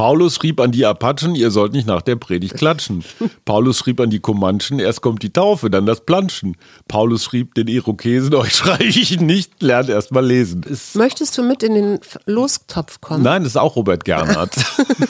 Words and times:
Paulus 0.00 0.36
schrieb 0.36 0.60
an 0.60 0.72
die 0.72 0.86
Apachen, 0.86 1.34
ihr 1.34 1.50
sollt 1.50 1.74
nicht 1.74 1.86
nach 1.86 2.00
der 2.00 2.16
Predigt 2.16 2.54
klatschen. 2.54 3.04
Paulus 3.44 3.80
schrieb 3.80 4.00
an 4.00 4.08
die 4.08 4.18
Comanchen, 4.18 4.78
erst 4.78 5.02
kommt 5.02 5.22
die 5.22 5.28
Taufe, 5.30 5.68
dann 5.68 5.84
das 5.84 6.06
Planschen. 6.06 6.56
Paulus 6.88 7.22
schrieb 7.22 7.54
den 7.54 7.68
Irokesen, 7.68 8.34
euch 8.36 8.54
schreibe 8.54 8.84
ich 8.84 9.20
nicht, 9.20 9.62
lernt 9.62 9.90
erst 9.90 10.10
mal 10.10 10.24
lesen. 10.24 10.64
Möchtest 10.94 11.36
du 11.36 11.42
mit 11.42 11.62
in 11.62 11.74
den 11.74 11.98
Lostopf 12.24 13.02
kommen? 13.02 13.22
Nein, 13.22 13.42
das 13.42 13.52
ist 13.52 13.56
auch 13.58 13.76
Robert 13.76 14.06
Gernhardt. 14.06 14.56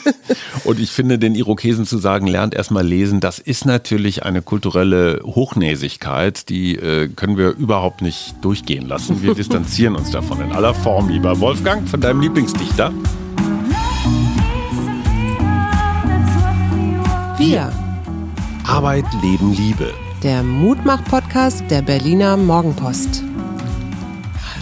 Und 0.65 0.77
ich 0.77 0.91
finde, 0.91 1.17
den 1.17 1.35
Irokesen 1.35 1.85
zu 1.85 1.97
sagen, 1.97 2.27
lernt 2.27 2.53
erst 2.53 2.71
mal 2.71 2.85
lesen, 2.85 3.21
das 3.21 3.39
ist 3.39 3.65
natürlich 3.65 4.23
eine 4.23 4.41
kulturelle 4.41 5.21
Hochnäsigkeit, 5.23 6.49
die 6.49 6.75
äh, 6.75 7.07
können 7.07 7.37
wir 7.37 7.51
überhaupt 7.51 8.01
nicht 8.01 8.35
durchgehen 8.41 8.89
lassen. 8.89 9.23
Wir 9.23 9.35
distanzieren 9.35 9.95
uns 9.95 10.11
davon 10.11 10.41
in 10.41 10.51
aller 10.51 10.73
Form, 10.73 11.07
lieber 11.07 11.39
Wolfgang, 11.39 11.87
von 11.87 12.01
deinem 12.01 12.19
Lieblingsdichter. 12.19 12.91
Wir, 17.41 17.73
Arbeit, 18.67 19.03
Leben, 19.23 19.51
Liebe. 19.53 19.91
der 20.21 20.43
Mutmach-Podcast 20.43 21.63
der 21.71 21.81
Berliner 21.81 22.37
Morgenpost. 22.37 23.23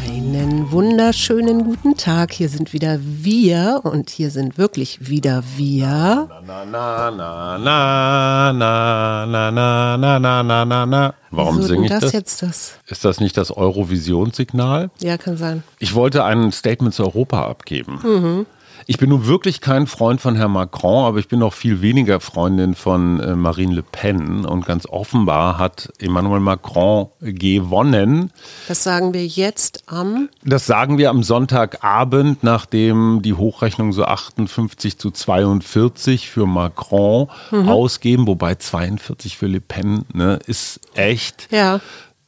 Einen 0.07 0.71
wunderschönen 0.71 1.65
guten 1.65 1.97
Tag. 1.97 2.31
Hier 2.31 2.47
sind 2.47 2.71
wieder 2.71 2.97
wir 3.01 3.81
und 3.83 4.09
hier 4.09 4.31
sind 4.31 4.57
wirklich 4.57 5.09
wieder 5.09 5.43
wir. 5.57 6.29
Na, 6.47 6.63
na, 6.65 7.11
na, 7.11 7.57
na, 7.57 8.53
na, 8.53 9.25
na, 9.25 9.51
na, 9.51 9.97
na, 9.97 10.19
na, 10.19 10.43
na, 10.43 10.65
na, 10.65 10.85
na. 10.85 11.13
Warum 11.31 11.61
singe 11.61 11.83
ich 11.83 11.89
das 11.89 11.99
das? 11.99 12.13
jetzt 12.13 12.41
das? 12.41 12.75
Ist 12.87 13.03
das 13.03 13.19
nicht 13.19 13.35
das 13.35 13.51
Eurovisionssignal? 13.51 14.89
Ja, 15.01 15.17
kann 15.17 15.35
sein. 15.35 15.63
Ich 15.79 15.95
wollte 15.95 16.23
ein 16.23 16.53
Statement 16.53 16.93
zu 16.93 17.03
Europa 17.03 17.45
abgeben. 17.45 17.99
Mhm. 18.01 18.45
Ich 18.85 18.97
bin 18.97 19.09
nun 19.09 19.25
wirklich 19.27 19.61
kein 19.61 19.87
Freund 19.87 20.19
von 20.21 20.35
Herrn 20.35 20.51
Macron, 20.51 21.05
aber 21.05 21.19
ich 21.19 21.27
bin 21.27 21.39
noch 21.39 21.53
viel 21.53 21.81
weniger 21.81 22.19
Freundin 22.19 22.73
von 22.75 23.19
äh, 23.19 23.35
Marine 23.35 23.75
Le 23.75 23.83
Pen. 23.83 24.45
Und 24.45 24.65
ganz 24.65 24.85
offenbar 24.87 25.57
hat 25.57 25.91
Emmanuel 25.99 26.39
Macron 26.39 27.07
gewonnen. 27.21 28.31
Das 28.67 28.83
sagen 28.83 29.13
wir 29.13 29.25
jetzt 29.25 29.83
am. 29.87 30.29
Das 30.43 30.65
sagen 30.65 30.97
wir 30.97 31.09
am 31.09 31.23
Sonntagabend, 31.23 32.43
nachdem 32.43 33.21
die 33.21 33.33
Hochrechnung 33.33 33.93
so 33.93 34.05
58 34.05 34.97
zu 34.97 35.11
42 35.11 36.29
für 36.29 36.45
Macron 36.47 37.27
Mhm. 37.51 37.69
ausgeben, 37.69 38.27
wobei 38.27 38.55
42 38.55 39.37
für 39.37 39.47
Le 39.47 39.61
Pen 39.61 40.05
ne, 40.13 40.39
ist 40.47 40.79
echt. 40.95 41.47
Ja. 41.51 41.79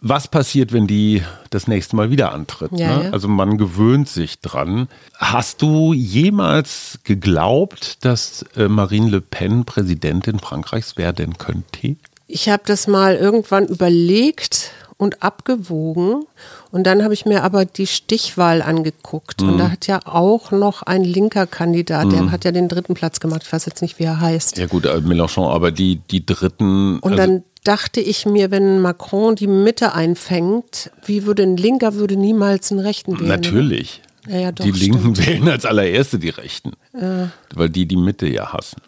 Was 0.04 0.28
passiert, 0.28 0.74
wenn 0.74 0.88
die 0.88 1.22
das 1.52 1.68
nächste 1.68 1.96
Mal 1.96 2.10
wieder 2.10 2.32
antritt? 2.34 2.72
Ja, 2.74 2.98
ne? 2.98 3.04
ja. 3.06 3.10
Also 3.12 3.28
man 3.28 3.58
gewöhnt 3.60 4.10
sich 4.10 4.40
dran. 4.40 4.88
Hast 5.18 5.62
du 5.62 5.94
jemals 5.94 7.00
geglaubt, 7.04 8.04
dass 8.04 8.44
äh, 8.58 8.68
Marine 8.68 9.10
Le 9.12 9.22
Pen 9.22 9.64
Präsidentin 9.64 10.40
Frankreichs 10.40 10.98
werden 10.98 11.38
könnte? 11.38 11.98
Ich 12.28 12.50
habe 12.50 12.64
das 12.66 12.88
mal 12.88 13.16
irgendwann 13.16 13.68
überlegt 13.68 14.72
und 14.98 15.22
abgewogen 15.24 16.24
und 16.72 16.84
dann 16.86 17.04
habe 17.04 17.14
ich 17.14 17.26
mir 17.26 17.44
aber 17.44 17.66
die 17.66 17.88
Stichwahl 17.88 18.62
angeguckt 18.62 19.42
und 19.42 19.58
da 19.58 19.66
Mhm. 19.68 19.72
hat 19.72 19.88
ja 19.88 20.00
auch 20.06 20.52
noch 20.52 20.84
ein 20.84 21.04
linker 21.04 21.48
Kandidat, 21.48 22.12
der 22.12 22.30
hat 22.32 22.46
ja 22.46 22.52
den 22.52 22.68
dritten 22.68 22.94
Platz 22.94 23.20
gemacht, 23.20 23.42
ich 23.44 23.52
weiß 23.52 23.66
jetzt 23.66 23.82
nicht, 23.82 23.98
wie 23.98 24.04
er 24.04 24.20
heißt. 24.20 24.58
Ja 24.58 24.68
gut, 24.68 24.86
äh, 24.86 24.98
Mélenchon, 25.02 25.50
aber 25.52 25.72
die, 25.72 25.98
die 26.12 26.24
dritten. 26.26 27.00
Und 27.00 27.14
also, 27.14 27.18
dann 27.18 27.44
dachte 27.64 28.02
ich 28.02 28.26
mir, 28.26 28.52
wenn 28.52 28.80
Macron 28.80 29.36
die 29.36 29.48
Mitte 29.48 29.94
einfängt, 29.94 30.92
wie 31.06 31.26
würde 31.26 31.44
ein 31.44 31.58
Linker 31.58 31.96
würde 31.96 32.16
niemals 32.16 32.72
einen 32.72 32.80
Rechten 32.80 33.20
wählen? 33.20 33.30
Natürlich. 33.30 34.02
Ja, 34.28 34.38
ja, 34.38 34.52
doch, 34.52 34.64
die 34.64 34.72
Linken 34.72 35.16
stimmt. 35.16 35.28
wählen 35.28 35.50
als 35.50 35.66
allererste 35.66 36.20
die 36.20 36.30
Rechten. 36.30 36.74
Weil 36.94 37.70
die 37.70 37.88
die 37.88 37.96
Mitte 37.98 38.28
ja 38.28 38.54
hassen. 38.54 38.80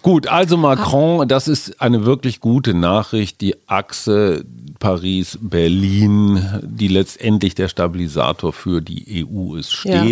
Gut, 0.00 0.26
also 0.26 0.56
Macron, 0.56 1.28
das 1.28 1.48
ist 1.48 1.82
eine 1.82 2.06
wirklich 2.06 2.40
gute 2.40 2.72
Nachricht. 2.72 3.42
Die 3.42 3.56
Achse 3.68 4.44
Paris-Berlin, 4.78 6.42
die 6.62 6.88
letztendlich 6.88 7.54
der 7.54 7.68
Stabilisator 7.68 8.54
für 8.54 8.80
die 8.80 9.26
EU 9.26 9.56
ist, 9.56 9.84
Ja. 9.84 10.02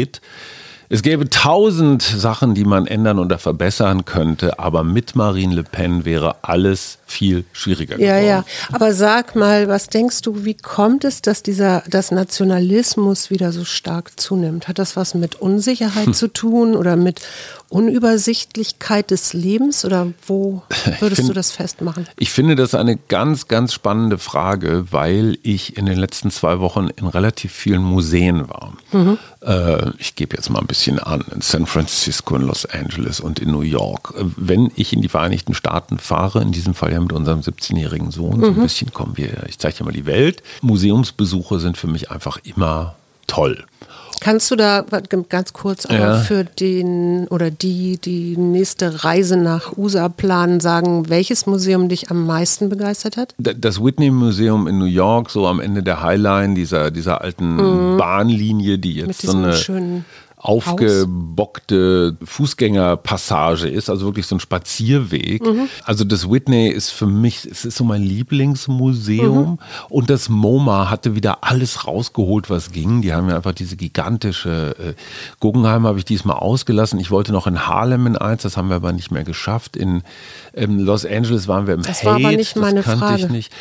Es 0.91 1.03
gäbe 1.03 1.29
tausend 1.29 2.03
Sachen, 2.03 2.55
die 2.55 2.65
man 2.65 2.87
ändern 2.87 3.19
oder 3.19 3.39
verbessern 3.39 4.07
könnte, 4.07 4.59
aber 4.59 4.85
mit 4.85 5.15
Marine 5.17 5.55
Le 5.55 5.63
Pen 5.63 6.07
wäre 6.07 6.37
alles 6.43 6.99
viel 7.07 7.45
schwieriger 7.53 7.99
Ja, 8.01 8.15
geworden. 8.21 8.27
ja. 8.27 8.45
Aber 8.73 8.95
sag 8.95 9.37
mal, 9.37 9.69
was 9.69 9.89
denkst 9.89 10.23
du, 10.23 10.45
wie 10.47 10.55
kommt 10.55 11.05
es, 11.05 11.21
dass 11.21 11.43
dieser, 11.43 11.83
dass 11.89 12.11
Nationalismus 12.11 13.29
wieder 13.31 13.53
so 13.53 13.65
stark 13.65 14.19
zunimmt? 14.19 14.67
Hat 14.69 14.79
das 14.79 14.97
was 14.97 15.15
mit 15.15 15.35
Unsicherheit 15.37 16.07
Hm. 16.07 16.15
zu 16.15 16.29
tun 16.29 16.75
oder 16.75 16.97
mit 16.97 17.21
Unübersichtlichkeit 17.71 19.11
des 19.11 19.35
Lebens 19.35 19.85
oder 19.85 20.07
wo 20.27 20.63
würdest 21.01 21.17
find- 21.17 21.29
du 21.29 21.33
das 21.35 21.51
festmachen? 21.51 22.07
Ich 22.17 22.31
finde 22.31 22.57
das 22.57 22.75
eine 22.75 22.97
ganz, 22.97 23.49
ganz 23.49 23.75
spannende 23.75 24.17
Frage, 24.17 24.87
weil 24.91 25.37
ich 25.43 25.77
in 25.77 25.85
den 25.87 25.99
letzten 25.99 26.31
zwei 26.31 26.61
Wochen 26.61 26.89
in 26.97 27.07
relativ 27.07 27.53
vielen 27.53 27.83
Museen 27.83 28.49
war. 28.49 28.73
Äh, 29.43 29.91
ich 29.99 30.15
gebe 30.15 30.37
jetzt 30.37 30.49
mal 30.49 30.61
ein 30.61 30.67
bisschen 30.67 30.78
an, 31.01 31.25
in 31.35 31.41
San 31.41 31.67
Francisco, 31.67 32.37
in 32.37 32.43
Los 32.43 32.65
Angeles 32.67 33.21
und 33.21 33.39
in 33.39 33.51
New 33.51 33.63
York. 33.63 34.15
Wenn 34.37 34.71
ich 34.77 34.93
in 34.93 35.03
die 35.03 35.09
Vereinigten 35.09 35.55
Staaten 35.55 35.99
fahre, 35.99 36.41
in 36.43 36.53
diesem 36.53 36.75
Fall 36.75 36.93
ja 36.93 37.01
mit 37.01 37.13
unserem 37.13 37.41
17-jährigen 37.41 38.11
Sohn, 38.11 38.41
so 38.41 38.47
ein 38.47 38.55
bisschen 38.55 38.93
kommen 38.93 39.17
wir, 39.17 39.45
ich 39.49 39.59
zeige 39.59 39.79
dir 39.79 39.85
mal 39.85 39.93
die 39.93 40.07
Welt. 40.07 40.43
Museumsbesuche 40.63 41.59
sind 41.61 41.77
für 41.77 41.87
mich 41.89 42.11
einfach 42.11 42.39
immer 42.45 42.95
toll. 43.27 43.65
Kannst 44.21 44.51
du 44.51 44.57
da 44.57 44.85
ganz 45.29 45.53
kurz 45.53 45.87
aber 45.87 45.97
Ja. 45.99 46.19
für 46.19 46.43
den 46.43 47.29
oder 47.29 47.53
die, 47.53 47.99
die 47.99 48.37
nächste 48.37 49.05
Reise 49.05 49.37
nach 49.37 49.77
USA 49.77 50.09
planen, 50.09 50.59
sagen, 50.59 51.09
welches 51.09 51.47
Museum 51.47 51.89
dich 51.89 52.11
am 52.11 52.27
meisten 52.27 52.69
begeistert 52.69 53.17
hat? 53.17 53.35
Das 53.39 53.81
Whitney 53.83 54.11
Museum 54.11 54.67
in 54.67 54.79
New 54.79 54.87
York, 54.87 55.31
so 55.31 55.47
am 55.47 55.61
Ende 55.61 55.85
der 55.85 56.03
Highline 56.03 56.55
dieser, 56.55 56.91
dieser 56.91 57.21
alten 57.21 57.97
Bahnlinie, 57.97 58.79
die 58.79 58.95
Mhm. 59.03 59.07
Mit 59.07 59.23
jetzt 59.23 59.23
so 59.31 59.37
eine 59.37 59.55
schönen 59.55 60.05
aufgebockte 60.41 62.17
Fußgängerpassage 62.25 63.69
ist, 63.69 63.91
also 63.91 64.07
wirklich 64.07 64.27
so 64.27 64.37
ein 64.37 64.41
Spazierweg. 64.41 65.45
Mhm. 65.45 65.69
Also 65.85 66.05
das 66.05 66.31
Whitney 66.31 66.69
ist 66.69 66.91
für 66.91 67.07
mich, 67.07 67.45
es 67.51 67.65
ist 67.65 67.77
so 67.77 67.85
mein 67.85 68.03
Lieblingsmuseum 68.03 69.39
Mhm. 69.53 69.59
und 69.89 70.11
das 70.11 70.29
MoMA 70.29 70.91
hatte 70.91 71.15
wieder 71.15 71.39
alles 71.45 71.87
rausgeholt, 71.87 72.51
was 72.51 72.71
ging. 72.73 73.03
Die 73.03 73.13
haben 73.13 73.29
ja 73.29 73.37
einfach 73.37 73.53
diese 73.55 73.77
gigantische 73.77 74.75
äh, 74.79 74.95
Guggenheim 75.41 75.87
habe 75.87 75.99
ich 75.99 76.05
diesmal 76.05 76.37
ausgelassen. 76.37 76.99
Ich 77.01 77.11
wollte 77.11 77.33
noch 77.33 77.47
in 77.47 77.67
Harlem 77.67 78.07
in 78.07 78.17
eins, 78.17 78.43
das 78.43 78.57
haben 78.57 78.69
wir 78.69 78.77
aber 78.77 78.93
nicht 78.93 79.11
mehr 79.11 79.25
geschafft. 79.25 79.77
In 79.77 80.03
ähm, 80.55 80.79
Los 80.79 81.05
Angeles 81.05 81.49
waren 81.49 81.67
wir 81.67 81.75
im 81.75 81.83
Das 81.83 81.99
Hate, 81.99 82.07
war 82.07 82.15
aber 82.17 82.33
nicht 82.33 82.57
meine 82.57 82.77
das 82.83 82.85
kannte 82.87 83.15
ich 83.17 83.21
Frage. 83.23 83.33
nicht. 83.33 83.53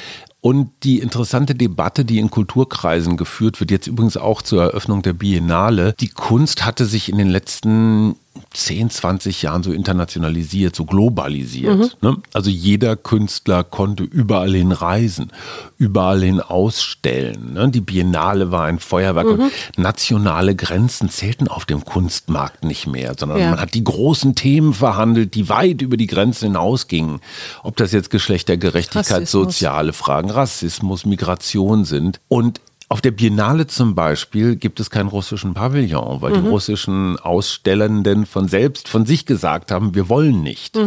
Und 0.48 0.72
die 0.84 1.00
interessante 1.00 1.56
Debatte, 1.56 2.06
die 2.06 2.20
in 2.20 2.32
Kulturkreisen 2.32 3.18
geführt 3.18 3.60
wird, 3.60 3.70
jetzt 3.70 3.86
übrigens 3.86 4.16
auch 4.16 4.42
zur 4.42 4.64
Eröffnung 4.64 5.02
der 5.02 5.12
Biennale, 5.12 5.94
die 6.00 6.08
Kunst 6.08 6.66
hatte 6.66 6.86
sich 6.86 7.10
in 7.10 7.18
den 7.18 7.28
letzten 7.28 8.16
10, 8.54 8.90
20 8.90 9.42
Jahren 9.42 9.64
so 9.64 9.72
internationalisiert, 9.72 10.76
so 10.76 10.86
globalisiert. 10.86 12.02
Ne? 12.02 12.18
Also 12.34 12.50
jeder 12.50 12.96
Künstler 12.96 13.64
konnte 13.64 14.04
überall 14.04 14.54
hin 14.54 14.72
reisen, 14.72 15.32
überall 15.78 16.22
hin 16.22 16.40
ausstellen. 16.42 17.54
Ne? 17.54 17.70
Die 17.70 17.82
Biennale 17.82 18.52
war 18.52 18.64
ein 18.66 18.80
Feuerwerk 18.80 19.28
und 19.28 19.52
nationale 19.78 20.56
Grenzen 20.56 21.10
zählten 21.10 21.48
auf 21.48 21.66
dem 21.66 21.84
Kunstmarkt 21.86 22.64
nicht 22.64 22.88
mehr, 22.88 23.14
sondern 23.18 23.40
Ja. 23.40 23.50
man 23.52 23.60
hat 23.60 23.74
die 23.74 23.84
großen 23.84 24.36
Themen 24.36 24.74
verhandelt, 24.74 25.36
die 25.36 25.50
weit 25.50 25.82
über 25.82 25.98
die 25.98 26.08
Grenzen 26.08 26.46
hinausgingen. 26.46 27.20
Ob 27.64 27.76
das 27.78 27.92
jetzt 27.92 28.10
Geschlechtergerechtigkeit, 28.10 29.06
Rassismus. 29.12 29.32
soziale 29.32 29.94
Fragen, 29.94 30.30
Rassismus, 30.30 31.06
Migration 31.06 31.86
sind. 31.86 32.20
Und 32.28 32.62
auf 32.90 33.02
der 33.02 33.12
Biennale 33.12 33.68
zum 33.68 33.96
Beispiel 33.96 34.56
gibt 34.56 34.80
es 34.80 34.90
keinen 34.90 35.10
russischen 35.10 35.54
Pavillon, 35.54 36.22
weil 36.22 36.34
die 36.34 36.48
russischen 36.48 37.20
Ausstellenden 37.20 38.26
von 38.26 38.48
selbst 38.48 38.88
von 38.88 39.06
sich 39.06 39.26
gesagt 39.26 39.72
haben, 39.72 39.94
wir 39.94 40.08
wollen 40.08 40.42
nicht. 40.42 40.78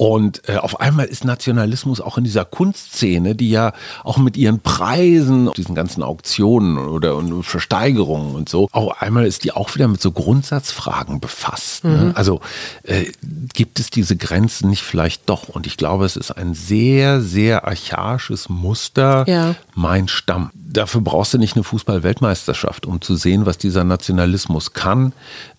Und 0.00 0.48
äh, 0.48 0.56
auf 0.56 0.80
einmal 0.80 1.04
ist 1.04 1.26
Nationalismus 1.26 2.00
auch 2.00 2.16
in 2.16 2.24
dieser 2.24 2.46
Kunstszene, 2.46 3.34
die 3.34 3.50
ja 3.50 3.74
auch 4.02 4.16
mit 4.16 4.38
ihren 4.38 4.60
Preisen, 4.60 5.52
diesen 5.58 5.74
ganzen 5.74 6.02
Auktionen 6.02 6.78
oder 6.78 7.16
und 7.16 7.42
Versteigerungen 7.42 8.34
und 8.34 8.48
so, 8.48 8.66
auf 8.72 9.02
einmal 9.02 9.26
ist 9.26 9.44
die 9.44 9.52
auch 9.52 9.74
wieder 9.74 9.88
mit 9.88 10.00
so 10.00 10.10
Grundsatzfragen 10.10 11.20
befasst. 11.20 11.84
Ne? 11.84 12.12
Also 12.14 12.40
äh, 12.84 13.12
gibt 13.52 13.78
es 13.78 13.90
diese 13.90 14.16
Grenzen 14.16 14.70
nicht 14.70 14.84
vielleicht 14.84 15.28
doch? 15.28 15.50
Und 15.50 15.66
ich 15.66 15.76
glaube, 15.76 16.06
es 16.06 16.16
ist 16.16 16.30
ein 16.30 16.54
sehr, 16.54 17.20
sehr 17.20 17.68
archaisches 17.68 18.48
Muster, 18.48 19.24
Ja. 19.28 19.54
mein 19.74 20.08
Stamm. 20.08 20.50
Dafür 20.54 21.02
brauchst 21.02 21.34
du 21.34 21.38
nicht 21.38 21.56
eine 21.56 21.64
Fußball-Weltmeisterschaft, 21.64 22.86
um 22.86 23.02
zu 23.02 23.16
sehen, 23.16 23.44
was 23.44 23.58
dieser 23.58 23.84
Nationalismus 23.84 24.72
kann. 24.72 25.12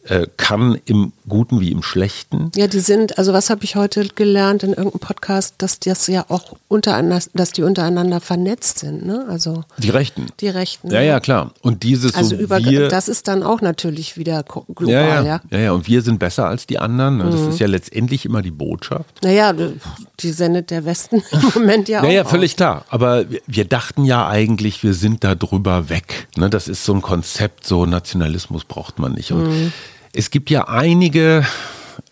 Äh, 0.05 0.27
kann 0.37 0.79
im 0.85 1.13
Guten 1.29 1.59
wie 1.61 1.71
im 1.71 1.83
Schlechten. 1.83 2.51
Ja, 2.55 2.67
die 2.67 2.79
sind, 2.79 3.17
also 3.17 3.33
was 3.33 3.49
habe 3.49 3.63
ich 3.63 3.75
heute 3.75 4.07
gelernt 4.07 4.63
in 4.63 4.69
irgendeinem 4.69 4.99
Podcast, 4.99 5.55
dass 5.59 5.79
das 5.79 6.07
ja 6.07 6.25
auch 6.29 6.55
untereinander, 6.67 7.23
dass 7.33 7.51
die 7.51 7.63
untereinander 7.63 8.19
vernetzt 8.19 8.79
sind, 8.79 9.05
ne? 9.05 9.25
Also 9.29 9.63
die 9.77 9.91
Rechten. 9.91 10.27
Die 10.39 10.49
Rechten. 10.49 10.89
Ja, 10.89 11.01
ja, 11.01 11.19
klar. 11.19 11.51
Und 11.61 11.83
dieses 11.83 12.15
also 12.15 12.35
so 12.35 12.41
über, 12.41 12.63
wir, 12.63 12.87
das 12.87 13.07
ist 13.07 13.27
dann 13.27 13.43
auch 13.43 13.61
natürlich 13.61 14.17
wieder 14.17 14.43
global, 14.43 14.89
ja, 14.89 15.01
ja, 15.01 15.23
ja. 15.23 15.41
ja, 15.51 15.59
ja. 15.59 15.71
Und 15.71 15.87
wir 15.87 16.01
sind 16.01 16.17
besser 16.17 16.47
als 16.47 16.65
die 16.65 16.79
anderen. 16.79 17.17
ne? 17.17 17.29
Das 17.29 17.41
ist 17.41 17.59
ja 17.59 17.67
letztendlich 17.67 18.25
immer 18.25 18.41
die 18.41 18.51
Botschaft. 18.51 19.23
Naja, 19.23 19.53
die 19.53 20.31
sendet 20.31 20.71
der 20.71 20.83
Westen 20.83 21.23
im 21.31 21.41
Moment 21.53 21.87
ja 21.89 22.01
auch. 22.01 22.05
Ja, 22.05 22.11
ja, 22.11 22.23
aus. 22.23 22.29
völlig 22.31 22.55
klar. 22.55 22.85
Aber 22.89 23.29
wir, 23.29 23.41
wir 23.45 23.65
dachten 23.65 24.03
ja 24.03 24.27
eigentlich, 24.27 24.83
wir 24.83 24.95
sind 24.95 25.23
da 25.23 25.35
drüber 25.35 25.89
weg. 25.89 26.27
Ne, 26.35 26.49
das 26.49 26.67
ist 26.67 26.83
so 26.83 26.93
ein 26.93 27.01
Konzept, 27.01 27.67
so 27.67 27.85
Nationalismus 27.85 28.65
braucht 28.65 28.97
man 28.97 29.13
nicht. 29.13 29.31
Und 29.31 29.71
es 30.13 30.31
gibt 30.31 30.49
ja 30.49 30.67
einige, 30.67 31.45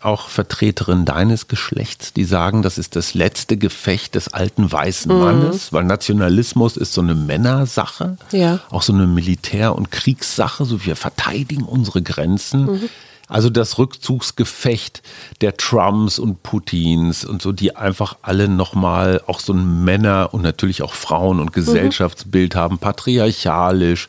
auch 0.00 0.28
Vertreterinnen 0.28 1.04
deines 1.04 1.48
Geschlechts, 1.48 2.12
die 2.12 2.24
sagen, 2.24 2.62
das 2.62 2.78
ist 2.78 2.96
das 2.96 3.12
letzte 3.14 3.56
Gefecht 3.56 4.14
des 4.14 4.32
alten 4.32 4.70
weißen 4.70 5.16
Mannes, 5.16 5.72
weil 5.72 5.84
Nationalismus 5.84 6.76
ist 6.76 6.92
so 6.94 7.00
eine 7.02 7.14
Männersache, 7.14 8.16
Ja. 8.32 8.60
auch 8.70 8.82
so 8.82 8.92
eine 8.94 9.06
Militär- 9.06 9.74
und 9.74 9.90
Kriegssache, 9.90 10.64
so 10.64 10.84
wir 10.84 10.96
verteidigen 10.96 11.64
unsere 11.64 12.00
Grenzen. 12.02 12.88
Also 13.30 13.48
das 13.48 13.78
Rückzugsgefecht 13.78 15.02
der 15.40 15.56
Trumps 15.56 16.18
und 16.18 16.42
Putins 16.42 17.24
und 17.24 17.40
so, 17.40 17.52
die 17.52 17.76
einfach 17.76 18.16
alle 18.22 18.48
nochmal 18.48 19.22
auch 19.26 19.40
so 19.40 19.52
ein 19.52 19.84
Männer- 19.84 20.34
und 20.34 20.42
natürlich 20.42 20.82
auch 20.82 20.94
Frauen- 20.94 21.40
und 21.40 21.52
Gesellschaftsbild 21.52 22.54
haben, 22.54 22.78
patriarchalisch, 22.78 24.08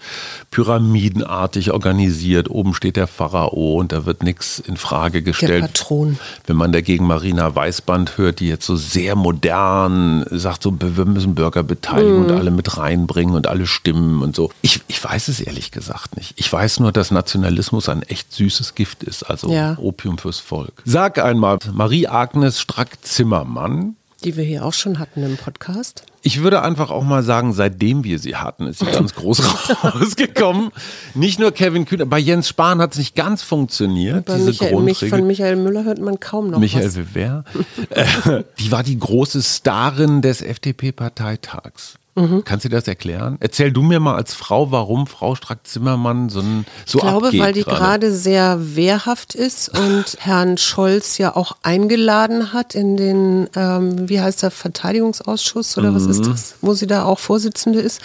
pyramidenartig 0.50 1.72
organisiert. 1.72 2.50
Oben 2.50 2.74
steht 2.74 2.96
der 2.96 3.08
Pharao 3.08 3.76
und 3.76 3.92
da 3.92 4.06
wird 4.06 4.24
nichts 4.24 4.60
in 4.60 4.78
Frage 4.78 5.22
Der 5.22 5.32
gestellt. 5.34 5.62
Patron. 5.62 6.20
Wenn 6.48 6.56
man 6.56 6.72
dagegen 6.72 7.06
Marina 7.06 7.54
Weißband 7.54 8.18
hört, 8.18 8.40
die 8.40 8.48
jetzt 8.48 8.66
so 8.66 8.76
sehr 8.76 9.16
modern 9.16 10.26
sagt, 10.30 10.64
so 10.64 10.76
wir 10.80 11.06
müssen 11.06 11.36
Bürger 11.36 11.64
beteiligen 11.64 12.26
und 12.26 12.32
alle 12.32 12.52
mit 12.52 12.78
reinbringen 12.78 13.36
und 13.36 13.48
alle 13.48 13.68
stimmen 13.68 14.22
und 14.22 14.36
so. 14.36 14.52
Ich, 14.62 14.82
ich 14.88 15.04
weiß 15.04 15.28
es 15.28 15.40
ehrlich 15.40 15.72
gesagt 15.72 16.18
nicht. 16.18 16.34
Ich 16.38 16.52
weiß 16.52 16.80
nur, 16.80 16.92
dass 16.92 17.12
Nationalismus 17.12 17.90
ein 17.90 18.02
echt 18.04 18.34
süßes 18.34 18.76
Gift 18.76 19.04
ist, 19.04 19.11
also 19.24 19.52
Ja. 19.52 19.78
Opium 19.80 20.18
fürs 20.18 20.40
Volk. 20.40 20.82
Sag 20.86 21.20
einmal, 21.20 21.58
Marie-Agnes 21.72 22.60
Strack-Zimmermann, 22.62 23.96
Die 24.24 24.36
wir 24.38 24.44
hier 24.44 24.64
auch 24.66 24.74
schon 24.74 25.00
hatten 25.00 25.24
im 25.24 25.36
Podcast. 25.38 26.04
ich 26.22 26.44
würde 26.44 26.62
einfach 26.62 26.92
auch 26.92 27.04
mal 27.04 27.24
sagen, 27.24 27.54
seitdem 27.54 28.04
wir 28.04 28.20
sie 28.20 28.36
hatten, 28.36 28.68
ist 28.68 28.80
sie 28.80 28.86
ganz 28.92 29.16
groß 29.16 29.84
rausgekommen. 29.84 30.70
Nicht 31.16 31.40
nur 31.40 31.52
Kevin 31.52 31.86
Kühner, 31.86 32.06
bei 32.06 32.20
Jens 32.20 32.48
Spahn 32.50 32.80
hat 32.82 32.92
es 32.92 33.00
nicht 33.00 33.16
ganz 33.16 33.42
funktioniert, 33.42 34.26
Bei 34.26 34.36
diese 34.38 34.52
Michael, 34.52 34.80
mich, 34.82 35.00
von 35.10 35.26
Michael 35.26 35.56
Müller 35.56 35.84
hört 35.84 36.00
man 36.00 36.20
kaum 36.20 36.52
noch 36.52 36.60
Michael 36.60 36.86
was. 36.86 37.16
Weber. 37.16 37.44
Äh, 37.90 38.44
die 38.60 38.72
war 38.72 38.84
die 38.84 38.98
große 39.00 39.42
Starin 39.42 40.22
des 40.22 40.42
FDP-Parteitags. 40.42 41.96
Mhm. 42.16 42.44
Kannst 42.44 42.66
du 42.66 42.70
dir 42.70 42.76
das 42.76 42.88
erklären? 42.88 43.38
Erzähl 43.40 43.72
du 43.72 43.82
mir 43.82 44.02
mal 44.02 44.16
als 44.16 44.34
Frau, 44.34 44.70
warum 44.72 45.08
Frau 45.08 45.34
Strack-Zimmermann 45.36 46.28
so, 46.30 46.42
ein, 46.42 46.66
so 46.86 46.98
Ich 47.00 47.04
glaube, 47.04 47.32
weil 47.40 47.54
die 47.54 47.64
gerade 47.64 48.12
sehr 48.12 48.76
wehrhaft 48.76 49.34
ist 49.34 49.70
und 49.70 50.06
Herrn 50.20 50.58
Scholz 50.58 51.18
ja 51.18 51.36
auch 51.36 51.56
eingeladen 51.64 52.52
hat 52.52 52.76
in 52.76 52.98
den, 52.98 53.50
ähm, 53.56 54.10
wie 54.10 54.20
heißt 54.20 54.44
der, 54.44 54.52
Verteidigungsausschuss 54.52 55.78
oder 55.78 55.96
was 55.96 56.04
Mhm. 56.04 56.12
ist 56.12 56.26
das, 56.28 56.56
wo 56.62 56.74
sie 56.74 56.88
da 56.88 57.06
auch 57.06 57.20
Vorsitzende 57.20 57.80
ist. 57.80 58.02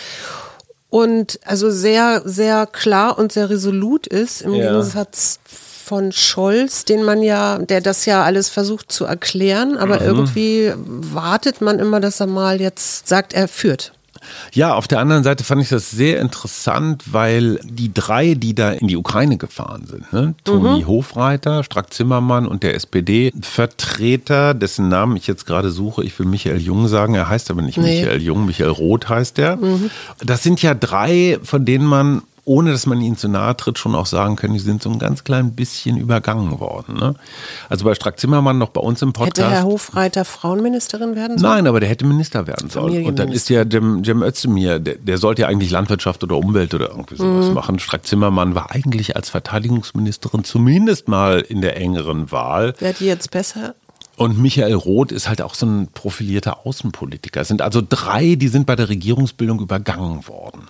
Und 0.89 1.41
also 1.45 1.71
sehr, 1.71 2.23
sehr 2.25 2.67
klar 2.67 3.19
und 3.19 3.33
sehr 3.33 3.51
resolut 3.51 4.07
ist, 4.07 4.41
im 4.41 4.55
Ja. 4.55 4.69
Gegensatz 4.71 5.41
von 5.87 6.11
Scholz, 6.11 6.85
den 6.85 7.05
man 7.05 7.23
ja, 7.23 7.59
der 7.59 7.81
das 7.81 8.07
ja 8.07 8.25
alles 8.25 8.49
versucht 8.49 8.91
zu 8.91 9.05
erklären, 9.05 9.77
aber 9.77 10.01
Mhm. 10.01 10.07
irgendwie 10.07 10.73
wartet 10.77 11.61
man 11.61 11.79
immer, 11.79 12.01
dass 12.01 12.19
er 12.21 12.27
mal 12.27 12.61
jetzt 12.61 13.07
sagt, 13.09 13.33
er 13.35 13.47
führt. 13.49 13.93
Ja, 14.53 14.75
auf 14.75 14.89
der 14.89 14.99
anderen 14.99 15.23
Seite 15.23 15.45
fand 15.45 15.63
ich 15.63 15.69
das 15.69 15.93
sehr 15.93 16.19
interessant, 16.21 17.05
weil 17.13 17.61
die 17.63 17.95
drei, 17.95 18.35
die 18.35 18.57
da 18.57 18.73
in 18.73 18.89
die 18.89 18.97
Ukraine 18.97 19.37
gefahren 19.37 19.87
sind, 19.87 20.13
ne? 20.13 20.35
Toni 20.43 20.81
Mhm. 20.81 20.87
Hofreiter, 20.89 21.63
Strack 21.63 21.95
Zimmermann 21.95 22.49
und 22.49 22.65
der 22.65 22.75
SPD-Vertreter, 22.75 24.55
dessen 24.55 24.89
Namen 24.89 25.17
ich 25.17 25.29
jetzt 25.29 25.47
gerade 25.47 25.71
suche, 25.71 26.03
ich 26.03 26.19
will 26.19 26.27
Michael 26.27 26.61
Jung 26.61 26.89
sagen, 26.89 27.15
er 27.15 27.29
heißt 27.29 27.51
aber 27.51 27.63
nicht 27.63 27.79
Nee. 27.79 27.83
Mhm. 27.83 28.01
Michael 28.01 28.23
Jung, 28.23 28.47
Michael 28.47 28.71
Roth 28.71 29.09
heißt 29.09 29.39
er. 29.39 29.59
Das 30.25 30.43
sind 30.43 30.61
ja 30.61 30.75
drei, 30.75 31.39
von 31.45 31.65
denen 31.65 31.87
man 31.87 32.23
ohne 32.47 32.71
dass 32.71 32.87
man 32.87 33.01
ihnen 33.01 33.17
zu 33.17 33.29
nahe 33.29 33.57
tritt, 33.57 33.77
schon 33.79 33.97
auch 33.97 34.07
sagen 34.07 34.37
können, 34.37 34.55
die 34.55 34.61
sind 34.61 34.81
so 34.81 34.89
ein 34.89 35.01
ganz 35.01 35.25
klein 35.25 35.53
bisschen 35.53 35.99
übergangen 35.99 36.61
worden. 36.61 36.95
Ne? 36.95 37.17
Also 37.69 37.85
bei 37.85 37.95
Strack 37.95 38.21
Zimmermann 38.21 38.57
noch 38.57 38.69
bei 38.69 38.81
uns 38.81 39.03
im 39.03 39.13
Podcast. 39.13 39.39
Hätte 39.39 39.51
Herr 39.51 39.65
Hofreiter 39.65 40.25
Frauenministerin 40.25 41.17
werden 41.17 41.39
sollen? 41.39 41.53
Nein, 41.55 41.67
aber 41.67 41.81
der 41.81 41.89
hätte 41.89 42.07
Minister 42.07 42.47
werden 42.47 42.71
sollen. 42.71 43.05
Und 43.05 43.19
dann 43.19 43.33
ist 43.33 43.51
ja 43.51 43.69
Cem, 43.69 44.05
Cem 44.05 44.23
Özdemir, 44.23 44.79
der, 44.79 44.95
der 44.95 45.19
sollte 45.19 45.43
ja 45.43 45.49
eigentlich 45.49 45.73
Landwirtschaft 45.73 46.23
oder 46.23 46.37
Umwelt 46.37 46.73
oder 46.73 46.91
irgendwie 46.91 47.17
sowas 47.17 47.51
machen. 47.51 47.81
Strack 47.81 48.07
Zimmermann 48.07 48.55
war 48.55 48.71
eigentlich 48.71 49.17
als 49.17 49.29
Verteidigungsministerin 49.29 50.45
zumindest 50.45 51.09
mal 51.09 51.41
in 51.41 51.63
der 51.63 51.77
engeren 51.77 52.31
Wahl. 52.31 52.75
Wäre 52.79 52.95
die 52.95 53.07
jetzt 53.07 53.33
besser? 53.33 53.75
Und 54.17 54.39
Michael 54.39 54.75
Roth 54.75 55.13
ist 55.13 55.29
halt 55.29 55.43
auch 55.43 55.55
so 55.55 55.67
ein 55.67 55.89
profilierter 55.93 56.67
Außenpolitiker. 56.67 57.43
Es 57.43 57.49
sind 57.49 57.61
also 57.61 57.83
drei, 57.87 58.35
die 58.35 58.49
sind 58.49 58.67
bei 58.67 58.75
der 58.75 58.89
Regierungsbildung 58.89 59.61
übergangen 59.61 60.27
worden. 60.27 60.69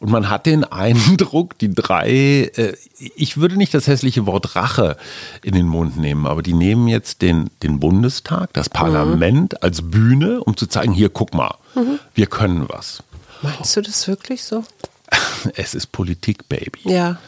Und 0.00 0.10
man 0.10 0.28
hat 0.28 0.46
den 0.46 0.64
Eindruck, 0.72 1.56
die 1.58 1.72
drei, 1.72 2.50
äh, 2.56 2.74
ich 2.98 3.36
würde 3.36 3.56
nicht 3.56 3.72
das 3.72 3.86
hässliche 3.86 4.26
Wort 4.26 4.56
Rache 4.56 4.96
in 5.42 5.54
den 5.54 5.66
Mund 5.66 5.96
nehmen, 5.96 6.26
aber 6.26 6.42
die 6.42 6.54
nehmen 6.54 6.88
jetzt 6.88 7.22
den, 7.22 7.50
den 7.62 7.78
Bundestag, 7.78 8.52
das 8.52 8.68
Parlament 8.68 9.62
als 9.62 9.82
Bühne, 9.82 10.42
um 10.42 10.56
zu 10.56 10.66
zeigen, 10.66 10.92
hier, 10.92 11.08
guck 11.08 11.34
mal, 11.34 11.54
wir 12.14 12.26
können 12.26 12.68
was. 12.68 13.02
Meinst 13.42 13.76
du 13.76 13.80
das 13.80 14.08
wirklich 14.08 14.42
so? 14.42 14.64
Es 15.56 15.74
ist 15.74 15.92
Politik, 15.92 16.48
Baby. 16.48 16.80
Ja. 16.84 17.18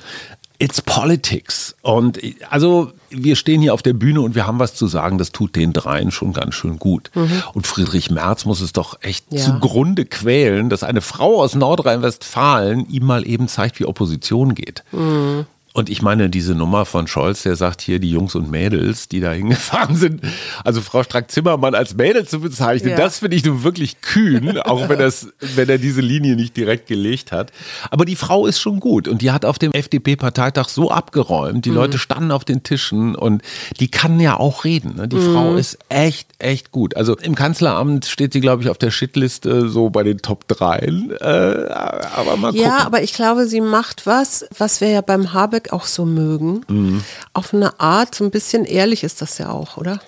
It's 0.58 0.80
politics. 0.80 1.74
Und 1.82 2.20
also 2.48 2.92
wir 3.10 3.34
stehen 3.36 3.60
hier 3.60 3.74
auf 3.74 3.82
der 3.82 3.92
Bühne 3.92 4.20
und 4.20 4.34
wir 4.36 4.46
haben 4.46 4.58
was 4.60 4.74
zu 4.74 4.86
sagen, 4.86 5.18
das 5.18 5.32
tut 5.32 5.56
den 5.56 5.72
dreien 5.72 6.10
schon 6.12 6.32
ganz 6.32 6.54
schön 6.54 6.78
gut. 6.78 7.10
Und 7.54 7.66
Friedrich 7.66 8.10
Merz 8.10 8.44
muss 8.44 8.60
es 8.60 8.72
doch 8.72 8.98
echt 9.02 9.26
Ja. 9.30 9.40
zugrunde 9.42 10.04
quälen, 10.04 10.68
dass 10.70 10.82
eine 10.84 11.00
Frau 11.00 11.42
aus 11.42 11.54
Nordrhein-Westfalen 11.56 12.88
ihm 12.88 13.04
mal 13.04 13.26
eben 13.26 13.48
zeigt, 13.48 13.80
wie 13.80 13.84
Opposition 13.84 14.54
geht. 14.54 14.84
Und 15.76 15.90
ich 15.90 16.02
meine, 16.02 16.30
diese 16.30 16.54
Nummer 16.54 16.84
von 16.86 17.08
Scholz, 17.08 17.42
der 17.42 17.56
sagt 17.56 17.80
hier, 17.80 17.98
die 17.98 18.08
Jungs 18.10 18.36
und 18.36 18.48
Mädels, 18.48 19.08
die 19.08 19.18
da 19.18 19.32
hingefahren 19.32 19.96
sind, 19.96 20.22
also 20.62 20.80
Frau 20.80 21.02
Strack-Zimmermann 21.02 21.74
als 21.74 21.96
Mädel 21.96 22.28
zu 22.28 22.38
bezeichnen, 22.38 22.90
Ja. 22.90 22.96
das 22.96 23.18
finde 23.18 23.36
ich 23.36 23.44
nun 23.44 23.64
wirklich 23.64 24.00
kühn, 24.00 24.56
auch 24.60 24.88
wenn, 24.88 25.00
das, 25.00 25.26
wenn 25.40 25.68
er 25.68 25.78
diese 25.78 26.00
Linie 26.00 26.36
nicht 26.36 26.56
direkt 26.56 26.86
gelegt 26.86 27.32
hat. 27.32 27.50
Aber 27.90 28.04
die 28.04 28.14
Frau 28.14 28.46
ist 28.46 28.60
schon 28.60 28.78
gut 28.78 29.08
und 29.08 29.20
die 29.20 29.32
hat 29.32 29.44
auf 29.44 29.58
dem 29.58 29.72
FDP-Parteitag 29.72 30.68
so 30.68 30.92
abgeräumt, 30.92 31.64
die 31.64 31.70
Leute 31.70 31.98
standen 31.98 32.30
auf 32.30 32.44
den 32.44 32.62
Tischen 32.62 33.16
und 33.16 33.42
die 33.80 33.88
kann 33.88 34.20
ja 34.20 34.38
auch 34.38 34.62
reden. 34.62 34.94
Ne? 34.94 35.08
Die 35.08 35.18
Frau 35.18 35.56
ist 35.56 35.78
echt, 35.88 36.28
echt 36.38 36.70
gut. 36.70 36.96
Also 36.96 37.16
im 37.16 37.34
Kanzleramt 37.34 38.06
steht 38.06 38.32
sie, 38.32 38.40
glaube 38.40 38.62
ich, 38.62 38.68
auf 38.68 38.78
der 38.78 38.92
Shitliste 38.92 39.68
so 39.68 39.90
bei 39.90 40.04
den 40.04 40.18
Top 40.18 40.46
3. 40.46 40.76
Äh, 41.20 41.24
aber 41.24 42.36
mal 42.36 42.52
gucken. 42.52 42.60
Ja, 42.64 42.86
aber 42.86 43.02
ich 43.02 43.12
glaube, 43.12 43.46
sie 43.48 43.60
macht 43.60 44.06
was, 44.06 44.46
was 44.56 44.80
wir 44.80 44.90
ja 44.90 45.00
beim 45.00 45.32
Habeck 45.32 45.63
auch 45.72 45.84
so 45.86 46.04
mögen. 46.04 46.60
Mhm. 46.68 47.04
Auf 47.32 47.54
eine 47.54 47.78
Art, 47.80 48.14
so 48.14 48.24
ein 48.24 48.30
bisschen 48.30 48.64
ehrlich 48.64 49.04
ist 49.04 49.22
das 49.22 49.38
ja 49.38 49.50
auch, 49.50 49.76
oder? 49.76 50.00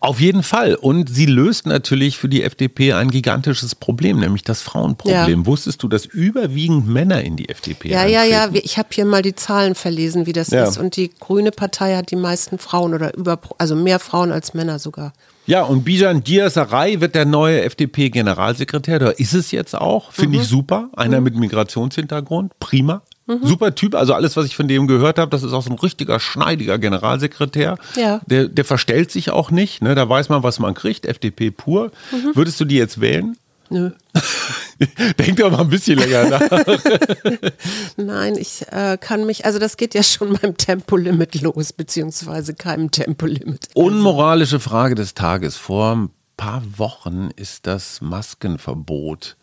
Auf 0.00 0.20
jeden 0.20 0.44
Fall. 0.44 0.76
Und 0.76 1.08
sie 1.12 1.26
löst 1.26 1.66
natürlich 1.66 2.18
für 2.18 2.28
die 2.28 2.44
FDP 2.44 2.92
ein 2.92 3.10
gigantisches 3.10 3.74
Problem, 3.74 4.20
nämlich 4.20 4.44
das 4.44 4.62
Frauenproblem. 4.62 5.40
Ja. 5.40 5.46
Wusstest 5.46 5.82
du, 5.82 5.88
dass 5.88 6.04
überwiegend 6.06 6.86
Männer 6.86 7.20
in 7.24 7.36
die 7.36 7.48
FDP 7.48 7.88
Ja, 7.90 8.06
ja, 8.06 8.22
ja. 8.22 8.44
eintreten? 8.44 8.64
Ich 8.64 8.78
habe 8.78 8.88
hier 8.92 9.04
mal 9.04 9.22
die 9.22 9.34
Zahlen 9.34 9.74
verlesen, 9.74 10.26
wie 10.26 10.32
das 10.32 10.50
Ja. 10.50 10.62
ist. 10.68 10.78
Und 10.78 10.94
die 10.94 11.10
Grüne 11.18 11.50
Partei 11.50 11.96
hat 11.96 12.12
die 12.12 12.16
meisten 12.16 12.58
Frauen 12.58 12.94
oder 12.94 13.12
über, 13.16 13.40
also 13.58 13.74
mehr 13.74 13.98
Frauen 13.98 14.30
als 14.30 14.54
Männer 14.54 14.78
sogar. 14.78 15.12
Ja, 15.46 15.62
und 15.64 15.82
Bijan 15.82 16.22
Diasaray 16.22 17.00
wird 17.00 17.16
der 17.16 17.24
neue 17.24 17.62
FDP-Generalsekretär. 17.62 19.00
Da 19.00 19.08
ist 19.08 19.34
es 19.34 19.50
jetzt 19.50 19.74
auch. 19.74 20.12
Finde 20.12 20.36
Mhm. 20.36 20.42
ich 20.42 20.48
super. 20.48 20.90
Einer 20.94 21.20
mit 21.20 21.34
Migrationshintergrund. 21.34 22.52
Prima. 22.60 23.02
Super 23.42 23.74
Typ. 23.74 23.94
Also 23.94 24.14
alles, 24.14 24.36
was 24.36 24.46
ich 24.46 24.56
von 24.56 24.68
dem 24.68 24.86
gehört 24.86 25.18
habe, 25.18 25.30
das 25.30 25.42
ist 25.42 25.52
auch 25.52 25.62
so 25.62 25.70
ein 25.70 25.78
richtiger, 25.78 26.18
schneidiger 26.18 26.78
Generalsekretär. 26.78 27.76
Ja. 27.94 28.20
Der, 28.26 28.48
der 28.48 28.64
verstellt 28.64 29.10
sich 29.10 29.30
auch 29.30 29.50
nicht. 29.50 29.82
Ne? 29.82 29.94
Da 29.94 30.08
weiß 30.08 30.28
man, 30.30 30.42
was 30.42 30.58
man 30.58 30.74
kriegt. 30.74 31.06
FDP 31.06 31.50
pur. 31.50 31.92
Mhm. 32.10 32.34
Würdest 32.34 32.58
du 32.60 32.64
die 32.64 32.76
jetzt 32.76 33.00
wählen? 33.00 33.36
Nö. 33.70 33.90
Denk 35.18 35.36
doch 35.36 35.50
mal 35.50 35.60
ein 35.60 35.68
bisschen 35.68 35.98
länger 35.98 36.30
nach. 36.30 36.40
Nein, 37.96 38.36
ich 38.36 38.64
äh, 38.70 38.96
kann 38.98 39.26
mich, 39.26 39.44
also 39.44 39.58
das 39.58 39.76
geht 39.76 39.94
ja 39.94 40.02
schon 40.02 40.38
beim 40.40 40.56
Tempolimit 40.56 41.42
los, 41.42 41.74
beziehungsweise 41.74 42.54
keinem 42.54 42.90
Tempolimit. 42.90 43.68
Unmoralische 43.74 44.58
Frage 44.58 44.94
des 44.94 45.12
Tages. 45.12 45.56
Vor 45.56 45.94
ein 45.94 46.10
paar 46.38 46.62
Wochen 46.76 47.28
ist 47.36 47.66
das 47.66 48.00
Maskenverbot 48.00 49.36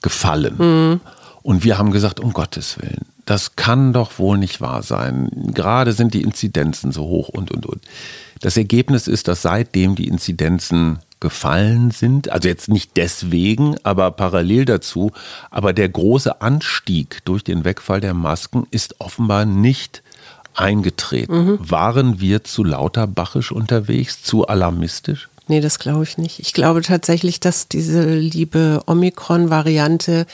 gefallen. 0.00 1.00
Und 1.42 1.64
wir 1.64 1.78
haben 1.78 1.90
gesagt, 1.90 2.20
um 2.20 2.32
Gottes 2.32 2.78
Willen, 2.80 3.06
das 3.24 3.56
kann 3.56 3.92
doch 3.92 4.18
wohl 4.18 4.38
nicht 4.38 4.60
wahr 4.60 4.82
sein. 4.82 5.30
Gerade 5.54 5.92
sind 5.92 6.14
die 6.14 6.22
Inzidenzen 6.22 6.92
so 6.92 7.02
hoch 7.02 7.28
und, 7.28 7.50
und, 7.50 7.66
und. 7.66 7.82
Das 8.40 8.56
Ergebnis 8.56 9.06
ist, 9.06 9.28
dass 9.28 9.42
seitdem 9.42 9.94
die 9.94 10.08
Inzidenzen 10.08 10.98
gefallen 11.20 11.92
sind, 11.92 12.30
also 12.30 12.48
jetzt 12.48 12.68
nicht 12.68 12.96
deswegen, 12.96 13.76
aber 13.84 14.10
parallel 14.10 14.64
dazu, 14.64 15.12
aber 15.52 15.72
der 15.72 15.88
große 15.88 16.42
Anstieg 16.42 17.24
durch 17.24 17.44
den 17.44 17.64
Wegfall 17.64 18.00
der 18.00 18.12
Masken 18.12 18.66
ist 18.72 18.96
offenbar 18.98 19.44
nicht 19.44 20.02
eingetreten. 20.54 21.32
Mhm. 21.32 21.70
Waren 21.70 22.20
wir 22.20 22.42
zu 22.42 22.64
lauterbachisch 22.64 23.52
unterwegs, 23.52 24.22
zu 24.22 24.48
alarmistisch? 24.48 25.28
Nee, 25.46 25.60
das 25.60 25.78
glaube 25.78 26.02
ich 26.02 26.18
nicht. 26.18 26.40
Ich 26.40 26.52
glaube 26.52 26.82
tatsächlich, 26.82 27.38
dass 27.38 27.68
diese 27.68 28.14
liebe 28.14 28.82
Omikron-Variante 28.86 30.26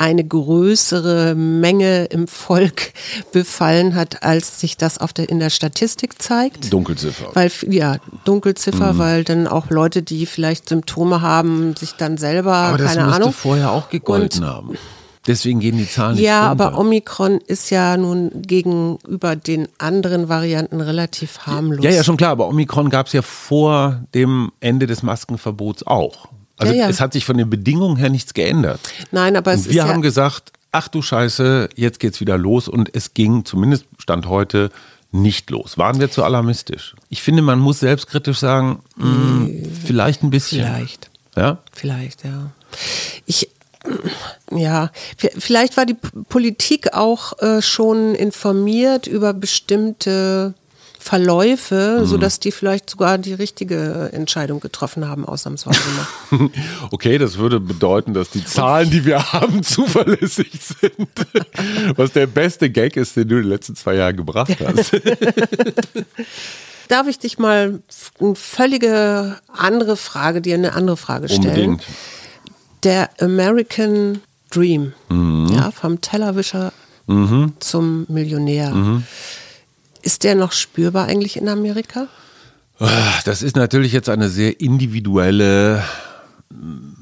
eine 0.00 0.24
größere 0.24 1.34
Menge 1.34 2.06
im 2.06 2.26
Volk 2.26 2.94
befallen 3.32 3.94
hat, 3.94 4.22
als 4.22 4.58
sich 4.58 4.78
das 4.78 4.96
auf 4.96 5.12
der, 5.12 5.28
in 5.28 5.38
der 5.40 5.50
Statistik 5.50 6.22
zeigt. 6.22 6.72
Dunkelziffer. 6.72 7.28
Weil, 7.34 7.52
ja, 7.68 7.98
Dunkelziffer, 8.24 8.94
mhm. 8.94 8.98
weil 8.98 9.24
dann 9.24 9.46
auch 9.46 9.68
Leute, 9.68 10.02
die 10.02 10.24
vielleicht 10.24 10.70
Symptome 10.70 11.20
haben, 11.20 11.76
sich 11.76 11.92
dann 11.92 12.16
selber, 12.16 12.54
Aber 12.54 12.78
das 12.78 12.94
keine 12.94 13.12
Ahnung. 13.12 13.32
vorher 13.34 13.72
auch 13.72 13.90
gegolten 13.90 14.42
Und 14.42 14.48
haben. 14.48 14.78
Deswegen 15.26 15.60
gehen 15.60 15.76
die 15.76 15.86
Zahlen 15.86 16.14
nicht 16.14 16.24
Ja, 16.24 16.48
runter. 16.48 16.68
aber 16.68 16.78
Omikron 16.78 17.38
ist 17.46 17.68
ja 17.68 17.98
nun 17.98 18.30
gegenüber 18.40 19.36
den 19.36 19.68
anderen 19.76 20.30
Varianten 20.30 20.80
relativ 20.80 21.40
harmlos. 21.40 21.84
Ja, 21.84 21.90
ja, 21.90 22.02
schon 22.02 22.16
klar, 22.16 22.30
aber 22.30 22.48
Omikron 22.48 22.88
gab 22.88 23.06
es 23.06 23.12
ja 23.12 23.20
vor 23.20 24.00
dem 24.14 24.50
Ende 24.60 24.86
des 24.86 25.02
Maskenverbots 25.02 25.86
auch. 25.86 26.28
Also 26.60 26.72
Ja, 26.74 26.80
ja. 26.84 26.88
es 26.88 27.00
hat 27.00 27.12
sich 27.12 27.24
von 27.24 27.36
den 27.38 27.48
Bedingungen 27.50 27.96
her 27.96 28.10
nichts 28.10 28.34
geändert. 28.34 28.80
Nein, 29.10 29.36
aber 29.36 29.52
es 29.52 29.66
Und 29.66 29.72
wir 29.74 29.82
ist 29.82 29.88
haben 29.88 30.00
ja, 30.00 30.08
gesagt, 30.08 30.52
ach 30.72 30.88
du 30.88 31.02
Scheiße, 31.02 31.68
jetzt 31.74 31.98
geht's 32.00 32.20
wieder 32.20 32.38
los 32.38 32.68
und 32.68 32.94
es 32.94 33.14
ging 33.14 33.44
zumindest 33.44 33.86
Stand 33.98 34.26
heute 34.26 34.70
nicht 35.10 35.50
los. 35.50 35.76
Waren 35.78 35.98
wir 36.00 36.10
zu 36.10 36.22
alarmistisch? 36.22 36.94
Ich 37.08 37.22
finde, 37.22 37.42
man 37.42 37.58
muss 37.58 37.80
selbstkritisch 37.80 38.38
sagen, 38.38 38.80
mh, 38.96 39.48
vielleicht 39.84 40.22
ein 40.22 40.30
bisschen. 40.30 40.64
vielleicht. 40.64 41.10
Ja? 41.36 41.58
Vielleicht, 41.72 42.24
ja. 42.24 42.50
Ich, 43.26 43.48
ja, 44.52 44.90
v- 45.16 45.30
vielleicht 45.38 45.76
war 45.76 45.86
die 45.86 45.96
Politik 46.28 46.92
auch 46.92 47.38
äh, 47.40 47.62
schon 47.62 48.14
informiert 48.14 49.06
über 49.06 49.32
bestimmte 49.32 50.54
Verläufe, 51.02 52.02
sodass 52.04 52.40
die 52.40 52.52
vielleicht 52.52 52.90
sogar 52.90 53.16
die 53.16 53.32
richtige 53.32 54.10
Entscheidung 54.12 54.60
getroffen 54.60 55.08
haben, 55.08 55.24
ausnahmsweise 55.24 55.80
mal. 56.30 56.50
Okay, 56.90 57.16
das 57.16 57.38
würde 57.38 57.58
bedeuten, 57.58 58.12
dass 58.12 58.28
die 58.28 58.44
Zahlen, 58.44 58.90
die 58.90 59.06
wir 59.06 59.32
haben, 59.32 59.62
zuverlässig 59.64 60.50
sind. 60.60 61.08
Was 61.96 62.12
der 62.12 62.26
beste 62.26 62.68
Gag 62.68 62.96
ist, 62.98 63.16
den 63.16 63.28
du 63.28 63.36
in 63.36 63.42
den 63.44 63.48
letzten 63.50 63.76
zwei 63.76 63.94
Jahren 63.94 64.14
gebracht 64.16 64.54
hast. 64.62 64.92
Darf 66.88 67.06
ich 67.06 67.18
dich 67.18 67.38
mal 67.38 67.80
eine 68.20 68.34
völlige 68.34 69.36
andere 69.48 69.96
Frage, 69.96 70.40
dir 70.42 70.54
eine 70.56 70.74
andere 70.74 70.96
Frage 70.98 71.28
stellen? 71.28 71.46
Unbedingt. 71.46 71.82
Der 72.82 73.08
American 73.20 74.20
Dream, 74.50 74.92
Mhm. 75.08 75.48
ja, 75.52 75.70
vom 75.70 76.00
Tellerwischer 76.00 76.72
zum 77.58 78.04
Millionär. 78.08 78.70
Mhm. 78.70 79.04
Ist 80.02 80.24
der 80.24 80.34
noch 80.34 80.52
spürbar 80.52 81.06
eigentlich 81.06 81.36
in 81.36 81.48
Amerika? 81.48 82.08
Das 83.24 83.42
ist 83.42 83.56
natürlich 83.56 83.92
jetzt 83.92 84.08
eine 84.08 84.30
sehr 84.30 84.60
individuelle 84.60 85.84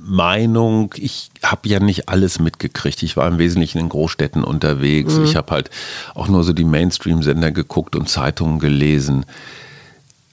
Meinung. 0.08 0.94
Ich 0.96 1.30
habe 1.42 1.68
ja 1.68 1.78
nicht 1.78 2.08
alles 2.08 2.40
mitgekriegt. 2.40 3.02
Ich 3.02 3.16
war 3.16 3.28
im 3.28 3.38
Wesentlichen 3.38 3.78
in 3.78 3.88
Großstädten 3.88 4.42
unterwegs. 4.42 5.16
Ich 5.18 5.36
habe 5.36 5.52
halt 5.52 5.70
auch 6.14 6.28
nur 6.28 6.42
so 6.42 6.52
die 6.52 6.64
Mainstream-Sender 6.64 7.52
geguckt 7.52 7.94
und 7.94 8.08
Zeitungen 8.08 8.58
gelesen. 8.58 9.24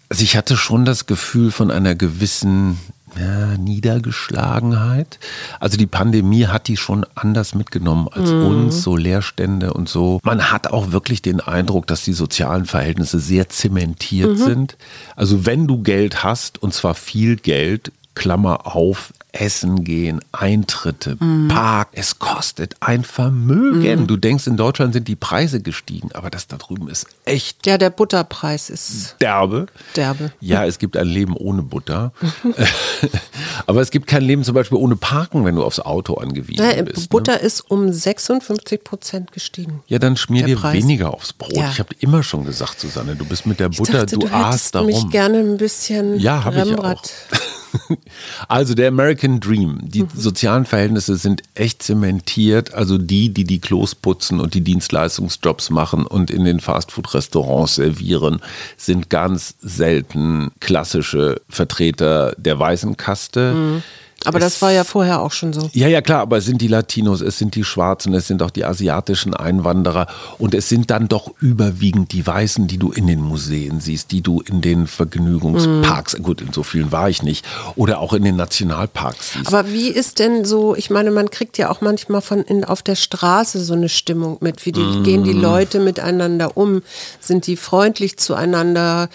Also 0.09 0.23
ich 0.23 0.35
hatte 0.35 0.57
schon 0.57 0.85
das 0.85 1.05
Gefühl 1.05 1.51
von 1.51 1.71
einer 1.71 1.93
gewissen 1.93 2.79
ja, 3.19 3.57
Niedergeschlagenheit. 3.57 5.19
Also 5.59 5.77
die 5.77 5.87
Pandemie 5.87 6.47
hat 6.47 6.67
die 6.67 6.77
schon 6.77 7.05
anders 7.15 7.55
mitgenommen 7.55 8.07
als 8.11 8.31
uns, 8.31 8.81
so 8.81 8.95
Leerstände 8.95 9.73
und 9.73 9.89
so. 9.89 10.19
Man 10.23 10.51
hat 10.51 10.67
auch 10.67 10.91
wirklich 10.91 11.21
den 11.21 11.39
Eindruck, 11.39 11.87
dass 11.87 12.03
die 12.03 12.13
sozialen 12.13 12.65
Verhältnisse 12.65 13.19
sehr 13.19 13.49
zementiert 13.49 14.37
sind. 14.37 14.77
Also 15.15 15.45
wenn 15.45 15.67
du 15.67 15.81
Geld 15.81 16.23
hast, 16.23 16.61
und 16.61 16.73
zwar 16.73 16.95
viel 16.95 17.35
Geld, 17.35 17.91
Klammer 18.15 18.75
auf, 18.75 19.13
essen 19.35 19.83
gehen, 19.83 20.21
Eintritte, 20.31 21.17
Park, 21.49 21.89
es 21.91 22.19
kostet 22.19 22.75
ein 22.79 23.03
Vermögen. 23.03 24.07
Du 24.07 24.17
denkst, 24.17 24.47
in 24.47 24.57
Deutschland 24.57 24.93
sind 24.93 25.07
die 25.07 25.15
Preise 25.15 25.61
gestiegen, 25.61 26.09
aber 26.13 26.29
das 26.29 26.47
da 26.47 26.57
drüben 26.57 26.87
ist 26.89 27.07
echt 27.25 27.65
Ja, 27.65 27.77
der 27.77 27.89
Butterpreis 27.89 28.69
ist 28.69 29.15
derbe. 29.21 29.65
derbe. 29.95 30.31
Ja, 30.39 30.65
es 30.65 30.79
gibt 30.79 30.95
ein 30.97 31.07
Leben 31.07 31.35
ohne 31.35 31.61
Butter. 31.63 32.11
Aber 33.67 33.81
es 33.81 33.91
gibt 33.91 34.07
kein 34.07 34.21
Leben 34.23 34.43
zum 34.43 34.53
Beispiel 34.55 34.77
ohne 34.77 34.95
Parken, 34.95 35.45
wenn 35.45 35.55
du 35.55 35.63
aufs 35.63 35.79
Auto 35.79 36.15
angewiesen 36.15 36.63
Ja, 36.63 36.81
bist. 36.83 36.97
Ne? 37.03 37.07
Butter 37.09 37.39
ist 37.39 37.61
um 37.69 37.91
56 37.91 38.83
Prozent 38.83 39.31
gestiegen. 39.31 39.83
Ja, 39.87 39.99
dann 39.99 40.17
schmier 40.17 40.45
Der 40.45 40.55
dir 40.55 40.61
Preis. 40.61 40.73
weniger 40.75 41.13
aufs 41.13 41.33
Brot. 41.33 41.55
Ja. 41.55 41.69
Ich 41.71 41.79
habe 41.79 41.89
immer 41.99 42.23
schon 42.23 42.45
gesagt, 42.45 42.79
Susanne, 42.79 43.15
du 43.15 43.25
bist 43.25 43.45
mit 43.45 43.59
der 43.59 43.69
Ich 43.71 43.77
Butter, 43.77 43.99
dachte, 44.05 44.15
du, 44.17 44.27
du 44.27 44.33
aßt 44.33 44.75
darum. 44.75 44.87
mich 44.87 45.09
gerne 45.09 45.39
ein 45.39 45.57
bisschen 45.57 46.19
Ja, 46.19 46.43
habe 46.43 46.57
ich 46.57 46.65
Rembrandt. 46.65 47.11
auch. 47.31 47.37
Also 48.47 48.73
der 48.73 48.87
American 48.89 49.39
Dream. 49.39 49.79
Die 49.83 50.03
Mhm. 50.03 50.09
sozialen 50.15 50.65
Verhältnisse 50.65 51.15
sind 51.17 51.41
echt 51.55 51.81
zementiert. 51.83 52.73
Also 52.73 52.97
die, 52.97 53.29
die 53.29 53.43
die 53.43 53.59
Klos 53.59 53.95
putzen 53.95 54.39
und 54.39 54.53
die 54.53 54.61
Dienstleistungsjobs 54.61 55.69
machen 55.69 56.05
und 56.05 56.29
in 56.31 56.43
den 56.45 56.59
Fastfood-Restaurants 56.59 57.75
servieren, 57.75 58.41
sind 58.77 59.09
ganz 59.09 59.55
selten 59.61 60.51
klassische 60.59 61.41
Vertreter 61.49 62.33
der 62.37 62.59
weißen 62.59 62.97
Kaste. 62.97 63.53
Mhm. 63.53 63.83
Aber 64.27 64.39
das 64.39 64.61
war 64.61 64.71
ja 64.71 64.83
vorher 64.83 65.21
auch 65.21 65.31
schon 65.31 65.51
so. 65.51 65.69
Ja, 65.73 65.87
ja, 65.87 66.01
klar, 66.01 66.21
aber 66.21 66.37
es 66.37 66.45
sind 66.45 66.61
die 66.61 66.67
Latinos, 66.67 67.21
es 67.21 67.37
sind 67.37 67.55
die 67.55 67.63
Schwarzen, 67.63 68.13
es 68.13 68.27
sind 68.27 68.41
auch 68.41 68.51
die 68.51 68.63
asiatischen 68.63 69.33
Einwanderer 69.33 70.07
und 70.37 70.53
es 70.53 70.69
sind 70.69 70.91
dann 70.91 71.07
doch 71.07 71.31
überwiegend 71.39 72.13
die 72.13 72.25
Weißen, 72.25 72.67
die 72.67 72.77
du 72.77 72.91
in 72.91 73.07
den 73.07 73.21
Museen 73.21 73.79
siehst, 73.81 74.11
die 74.11 74.21
du 74.21 74.41
in 74.41 74.61
den 74.61 74.87
Vergnügungsparks, 74.87 76.17
gut, 76.21 76.41
in 76.41 76.53
so 76.53 76.63
vielen 76.63 76.91
war 76.91 77.09
ich 77.09 77.23
nicht, 77.23 77.45
oder 77.75 77.99
auch 77.99 78.13
in 78.13 78.23
den 78.23 78.35
Nationalparks 78.35 79.33
siehst. 79.33 79.47
Aber 79.47 79.71
wie 79.71 79.89
ist 79.89 80.19
denn 80.19 80.45
so, 80.45 80.75
ich 80.75 80.89
meine, 80.89 81.11
man 81.11 81.29
kriegt 81.29 81.57
ja 81.57 81.69
auch 81.69 81.81
manchmal 81.81 82.21
von 82.21 82.41
in, 82.41 82.63
auf 82.63 82.81
der 82.81 82.95
Straße 82.95 83.63
so 83.63 83.73
eine 83.73 83.89
Stimmung 83.89 84.37
mit, 84.39 84.65
wie 84.65 84.71
die, 84.71 85.03
gehen 85.03 85.21
Mm. 85.21 85.23
die 85.23 85.33
Leute 85.33 85.79
miteinander 85.79 86.57
um, 86.57 86.81
sind 87.19 87.47
die 87.47 87.57
freundlich 87.57 88.17
zueinander, 88.17 89.09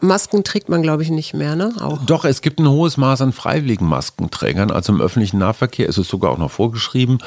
Masken 0.00 0.44
trägt 0.44 0.68
man 0.68 0.82
glaube 0.82 1.02
ich 1.02 1.10
nicht 1.10 1.34
mehr, 1.34 1.56
ne? 1.56 1.72
Auch. 1.80 2.04
Doch, 2.04 2.24
es 2.24 2.42
gibt 2.42 2.60
ein 2.60 2.68
hohes 2.68 2.96
Maß 2.96 3.20
an 3.22 3.32
freiwilligen 3.32 3.86
Maskenträgern. 3.86 4.70
Also 4.70 4.92
im 4.92 5.00
öffentlichen 5.00 5.38
Nahverkehr 5.38 5.88
ist 5.88 5.98
es 5.98 6.08
sogar 6.08 6.30
auch 6.30 6.38
noch 6.38 6.50
vorgeschrieben. 6.50 7.18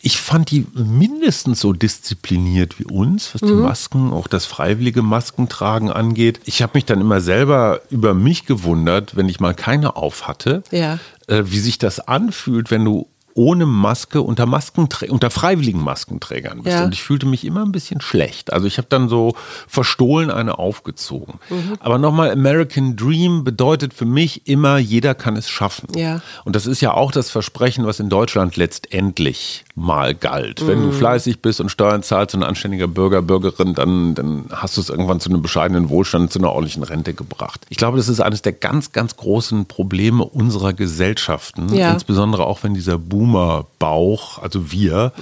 Ich 0.00 0.18
fand 0.18 0.50
die 0.50 0.66
mindestens 0.74 1.60
so 1.60 1.72
diszipliniert 1.72 2.78
wie 2.78 2.84
uns, 2.84 3.34
was 3.34 3.42
die 3.42 3.52
Masken, 3.54 4.12
auch 4.12 4.26
das 4.28 4.46
freiwillige 4.46 5.02
Maskentragen 5.02 5.90
angeht. 5.90 6.40
Ich 6.44 6.62
habe 6.62 6.72
mich 6.74 6.84
dann 6.86 7.00
immer 7.00 7.20
selber 7.20 7.80
über 7.90 8.14
mich 8.14 8.46
gewundert, 8.46 9.16
wenn 9.16 9.28
ich 9.28 9.40
mal 9.40 9.54
keine 9.54 9.96
auf 9.96 10.26
hatte, 10.26 10.62
Ja. 10.70 10.98
äh, 11.26 11.42
wie 11.46 11.58
sich 11.58 11.78
das 11.78 12.00
anfühlt, 12.00 12.70
wenn 12.70 12.84
du 12.84 13.06
ohne 13.38 13.66
Maske 13.66 14.20
unter 14.20 14.46
Maskenträ 14.46 15.08
unter 15.10 15.30
freiwilligen 15.30 15.80
Maskenträgern 15.80 16.64
bist. 16.64 16.76
Ja. 16.76 16.84
Und 16.84 16.92
ich 16.92 17.04
fühlte 17.04 17.24
mich 17.24 17.44
immer 17.44 17.64
ein 17.64 17.70
bisschen 17.70 18.00
schlecht. 18.00 18.52
Also 18.52 18.66
ich 18.66 18.78
habe 18.78 18.88
dann 18.90 19.08
so 19.08 19.34
verstohlen 19.68 20.32
eine 20.32 20.58
aufgezogen. 20.58 21.34
Aber 21.78 21.98
nochmal, 21.98 22.32
American 22.32 22.96
Dream 22.96 23.44
bedeutet 23.44 23.94
für 23.94 24.06
mich 24.06 24.48
immer, 24.48 24.78
jeder 24.78 25.14
kann 25.14 25.36
es 25.36 25.48
schaffen. 25.48 25.88
Ja. 25.94 26.20
Und 26.44 26.56
das 26.56 26.66
ist 26.66 26.80
ja 26.80 26.92
auch 26.92 27.12
das 27.12 27.30
Versprechen, 27.30 27.86
was 27.86 28.00
in 28.00 28.08
Deutschland 28.08 28.56
letztendlich 28.56 29.64
mal 29.76 30.16
galt. 30.16 30.66
Wenn 30.66 30.82
du 30.82 30.90
fleißig 30.90 31.40
bist 31.40 31.60
und 31.60 31.70
Steuern 31.70 32.02
zahlst 32.02 32.34
und 32.34 32.42
ein 32.42 32.48
anständiger 32.48 32.88
Bürger, 32.88 33.22
Bürgerin, 33.22 33.74
dann, 33.74 34.16
dann 34.16 34.46
hast 34.50 34.76
du 34.76 34.80
es 34.80 34.88
irgendwann 34.88 35.20
zu 35.20 35.30
einem 35.30 35.42
bescheidenen 35.42 35.88
Wohlstand, 35.88 36.32
zu 36.32 36.40
einer 36.40 36.50
ordentlichen 36.50 36.82
Rente 36.82 37.14
gebracht. 37.14 37.64
Ich 37.68 37.76
glaube, 37.76 37.96
das 37.96 38.08
ist 38.08 38.20
eines 38.20 38.42
der 38.42 38.52
ganz, 38.52 38.90
ganz 38.90 39.16
großen 39.16 39.66
Probleme 39.66 40.24
unserer 40.24 40.72
Gesellschaften. 40.72 41.72
Ja. 41.72 41.92
Insbesondere 41.92 42.44
auch, 42.44 42.64
wenn 42.64 42.74
dieser 42.74 42.98
Boomer-Bauch, 43.28 44.42
also 44.42 44.72
wir, 44.72 45.12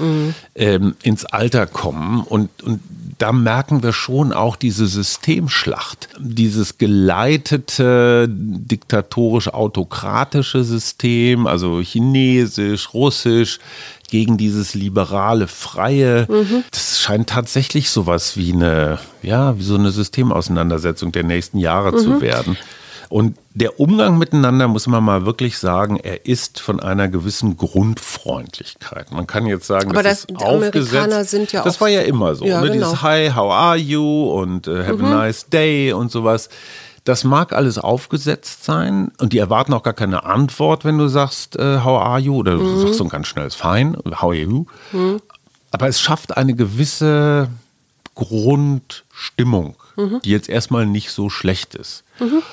ähm, 0.54 0.94
ins 1.02 1.24
Alter 1.24 1.66
kommen 1.66 2.20
und, 2.20 2.62
und 2.62 2.80
da 3.18 3.32
merken 3.32 3.82
wir 3.82 3.94
schon 3.94 4.34
auch 4.34 4.56
diese 4.56 4.86
Systemschlacht, 4.86 6.10
dieses 6.18 6.76
geleitete, 6.76 8.28
diktatorisch-autokratische 8.28 10.64
System, 10.64 11.46
also 11.46 11.80
chinesisch, 11.80 12.92
russisch, 12.92 13.58
gegen 14.10 14.36
dieses 14.36 14.74
liberale, 14.74 15.48
freie. 15.48 16.26
Das 16.70 17.00
scheint 17.00 17.30
tatsächlich 17.30 17.88
sowas 17.90 18.36
wie 18.36 18.52
eine, 18.52 18.98
ja, 19.22 19.58
wie 19.58 19.64
so 19.64 19.76
eine 19.76 19.90
Systemauseinandersetzung 19.90 21.10
der 21.10 21.24
nächsten 21.24 21.58
Jahre 21.58 21.96
zu 21.96 22.20
werden. 22.20 22.58
Und 23.08 23.36
der 23.54 23.78
Umgang 23.78 24.18
miteinander, 24.18 24.66
muss 24.68 24.86
man 24.86 25.02
mal 25.04 25.24
wirklich 25.26 25.58
sagen, 25.58 25.96
er 25.96 26.26
ist 26.26 26.60
von 26.60 26.80
einer 26.80 27.08
gewissen 27.08 27.56
Grundfreundlichkeit. 27.56 29.12
Man 29.12 29.26
kann 29.26 29.46
jetzt 29.46 29.66
sagen, 29.66 29.90
Aber 29.90 30.02
das, 30.02 30.26
das- 30.26 30.30
ist 30.32 30.40
die 30.40 30.44
Amerikaner 30.44 31.02
aufgesetzt. 31.04 31.30
sind 31.30 31.52
ja 31.52 31.62
das 31.62 31.80
war 31.80 31.88
ja 31.88 32.00
immer 32.02 32.34
so. 32.34 32.44
Ja, 32.44 32.60
ne? 32.60 32.70
genau. 32.72 32.86
Dieses 32.90 33.02
Hi, 33.02 33.30
how 33.34 33.52
are 33.52 33.76
you 33.76 34.30
und 34.30 34.66
äh, 34.66 34.84
have 34.84 35.02
a 35.04 35.08
nice 35.08 35.46
day 35.48 35.92
und 35.92 36.10
sowas. 36.10 36.48
Das 37.04 37.22
mag 37.22 37.52
alles 37.52 37.78
aufgesetzt 37.78 38.64
sein 38.64 39.12
und 39.18 39.32
die 39.32 39.38
erwarten 39.38 39.72
auch 39.74 39.84
gar 39.84 39.92
keine 39.94 40.24
Antwort, 40.24 40.84
wenn 40.84 40.98
du 40.98 41.06
sagst, 41.06 41.54
äh, 41.56 41.78
how 41.84 42.02
are 42.02 42.18
you? 42.18 42.36
Oder 42.38 42.56
du 42.56 42.78
sagst 42.80 42.94
so 42.96 43.04
ein 43.04 43.10
ganz 43.10 43.28
schnelles 43.28 43.54
Fine, 43.54 43.96
how 44.20 44.24
are 44.30 44.34
you? 44.34 44.66
Aber 45.70 45.86
es 45.86 46.00
schafft 46.00 46.36
eine 46.36 46.54
gewisse 46.54 47.48
Grundstimmung, 48.16 49.76
die 49.96 50.30
jetzt 50.30 50.48
erstmal 50.48 50.86
nicht 50.86 51.10
so 51.10 51.30
schlecht 51.30 51.74
ist. 51.74 52.04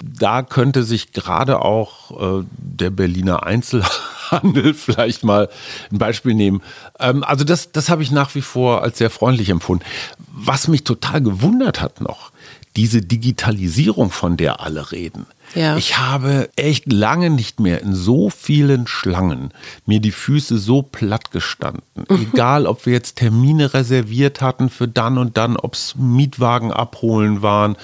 Da 0.02 0.44
könnte 0.44 0.84
sich 0.84 1.12
gerade 1.12 1.62
auch 1.62 2.42
äh, 2.42 2.46
der 2.58 2.90
Berliner 2.90 3.44
Einzelhandel 3.44 4.74
vielleicht 4.74 5.24
mal 5.24 5.50
ein 5.92 5.98
Beispiel 5.98 6.34
nehmen. 6.34 6.62
Ähm, 7.00 7.24
also 7.24 7.44
das, 7.44 7.72
das 7.72 7.90
habe 7.90 8.04
ich 8.04 8.12
nach 8.12 8.36
wie 8.36 8.42
vor 8.42 8.82
als 8.82 8.98
sehr 8.98 9.10
freundlich 9.10 9.50
empfunden. 9.50 9.86
Was 10.34 10.68
mich 10.68 10.84
total 10.84 11.22
gewundert 11.22 11.82
hat 11.82 12.02
noch, 12.02 12.32
diese 12.76 13.02
Digitalisierung, 13.02 14.10
von 14.10 14.38
der 14.38 14.62
alle 14.62 14.92
reden. 14.92 15.26
Ja. 15.56 15.78
Ich 15.78 16.00
habe 16.00 16.50
echt 16.56 16.92
lange 16.92 17.30
nicht 17.30 17.60
mehr 17.60 17.82
in 17.82 17.94
so 17.94 18.32
vielen 18.32 18.88
Schlangen 18.88 19.52
mir 19.86 20.00
die 20.00 20.12
Füße 20.12 20.58
so 20.58 20.82
platt 20.82 21.32
gestanden. 21.32 21.84
Egal, 22.10 22.66
ob 22.66 22.86
wir 22.88 22.94
jetzt 22.94 23.18
Termine 23.18 23.74
reserviert 23.74 24.42
hatten 24.42 24.70
für 24.70 24.88
dann 24.88 25.20
und 25.20 25.38
dann, 25.38 25.56
ob 25.56 25.76
es 25.76 25.96
Mietwagen 25.96 26.72
abholen 26.72 27.44
waren, 27.44 27.76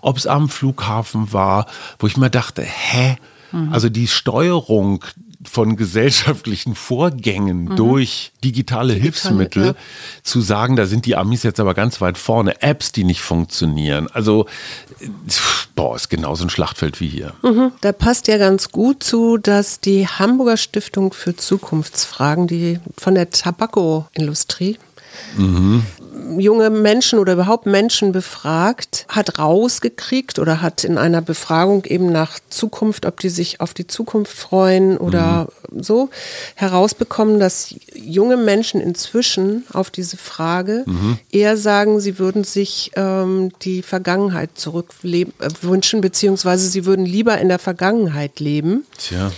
ob 0.00 0.16
es 0.16 0.26
am 0.26 0.48
Flughafen 0.48 1.32
war, 1.32 1.66
wo 1.98 2.06
ich 2.06 2.16
mir 2.16 2.30
dachte, 2.30 2.62
hä? 2.62 3.18
Also 3.70 3.88
die 3.88 4.08
Steuerung 4.08 5.04
von 5.48 5.76
gesellschaftlichen 5.76 6.74
Vorgängen 6.74 7.76
durch 7.76 8.32
digitale 8.44 8.92
Hilfsmittel 8.94 9.64
ja. 9.66 9.74
zu 10.22 10.40
sagen, 10.40 10.76
da 10.76 10.86
sind 10.86 11.06
die 11.06 11.16
Amis 11.16 11.42
jetzt 11.42 11.60
aber 11.60 11.74
ganz 11.74 12.00
weit 12.00 12.18
vorne, 12.18 12.62
Apps, 12.62 12.92
die 12.92 13.04
nicht 13.04 13.22
funktionieren. 13.22 14.08
Also, 14.12 14.46
äh, 15.00 15.08
boah, 15.74 15.96
ist 15.96 16.08
genauso 16.08 16.44
ein 16.44 16.50
Schlachtfeld 16.50 17.00
wie 17.00 17.08
hier. 17.08 17.34
Mhm. 17.42 17.72
Da 17.80 17.92
passt 17.92 18.28
ja 18.28 18.38
ganz 18.38 18.70
gut 18.70 19.02
zu, 19.02 19.38
dass 19.38 19.80
die 19.80 20.06
Hamburger 20.06 20.56
Stiftung 20.56 21.12
für 21.12 21.34
Zukunftsfragen, 21.34 22.46
die 22.46 22.80
von 22.96 23.14
der 23.14 23.30
Tabakkoindustrie 23.30 24.78
junge 26.38 26.70
Menschen 26.70 27.18
oder 27.18 27.34
überhaupt 27.34 27.66
Menschen 27.66 28.12
befragt, 28.12 29.06
hat 29.08 29.38
rausgekriegt 29.38 30.38
oder 30.38 30.60
hat 30.60 30.84
in 30.84 30.98
einer 30.98 31.22
Befragung 31.22 31.84
eben 31.84 32.12
nach 32.12 32.38
Zukunft, 32.50 33.06
ob 33.06 33.20
die 33.20 33.28
sich 33.28 33.60
auf 33.60 33.74
die 33.74 33.86
Zukunft 33.86 34.36
freuen 34.36 34.98
oder 34.98 35.48
so, 35.76 36.10
herausbekommen, 36.54 37.38
dass 37.40 37.74
junge 37.94 38.36
Menschen 38.36 38.80
inzwischen 38.80 39.64
auf 39.72 39.90
diese 39.90 40.16
Frage 40.16 40.84
eher 41.30 41.56
sagen, 41.56 42.00
sie 42.00 42.18
würden 42.18 42.44
sich 42.44 42.92
ähm, 42.96 43.52
die 43.62 43.82
Vergangenheit 43.82 44.50
zurückwünschen, 44.54 45.32
äh, 45.40 45.48
wünschen, 45.62 46.00
beziehungsweise 46.00 46.68
sie 46.68 46.84
würden 46.84 47.04
lieber 47.04 47.38
in 47.38 47.48
der 47.48 47.58
Vergangenheit 47.58 48.40
leben. 48.40 48.84
Tja. 48.98 49.30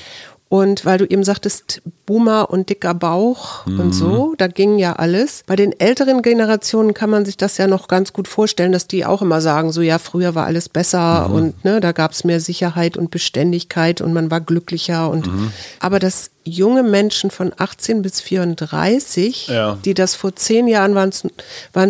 Und 0.51 0.85
weil 0.85 0.99
du 0.99 1.05
eben 1.05 1.23
sagtest, 1.23 1.81
Boomer 2.07 2.51
und 2.51 2.71
dicker 2.71 2.93
Bauch 2.93 3.65
und 3.67 3.93
so, 3.93 4.35
da 4.37 4.49
ging 4.49 4.79
ja 4.81 4.95
alles. 4.95 5.45
Bei 5.47 5.55
den 5.55 5.79
älteren 5.79 6.23
Generationen 6.23 6.93
kann 6.93 7.09
man 7.09 7.25
sich 7.25 7.37
das 7.37 7.57
ja 7.57 7.69
noch 7.69 7.87
ganz 7.87 8.13
gut 8.13 8.27
vorstellen, 8.27 8.73
dass 8.73 8.89
die 8.89 9.07
auch 9.07 9.23
immer 9.23 9.41
sagen, 9.41 9.71
so 9.71 9.81
ja, 9.81 10.01
früher 10.01 10.35
war 10.35 10.47
alles 10.47 10.69
besser 10.69 11.31
und 11.31 11.65
ne, 11.65 11.79
da 11.79 11.93
gab 11.93 12.11
es 12.11 12.25
mehr 12.25 12.41
Sicherheit 12.41 12.97
und 12.97 13.13
Beständigkeit 13.13 14.01
und 14.01 14.13
man 14.13 14.33
war 14.33 14.41
glücklicher 14.41 15.09
und 15.09 15.31
aber 15.79 16.01
dass 16.01 16.33
junge 16.45 16.83
Menschen 16.83 17.31
von 17.31 17.53
18 17.57 18.03
bis 18.03 18.21
34, 18.21 19.49
Ja. 19.49 19.79
die 19.85 19.95
das 19.95 20.15
vor 20.15 20.35
zehn 20.37 20.69
Jahren 20.69 20.95
waren 20.95 21.11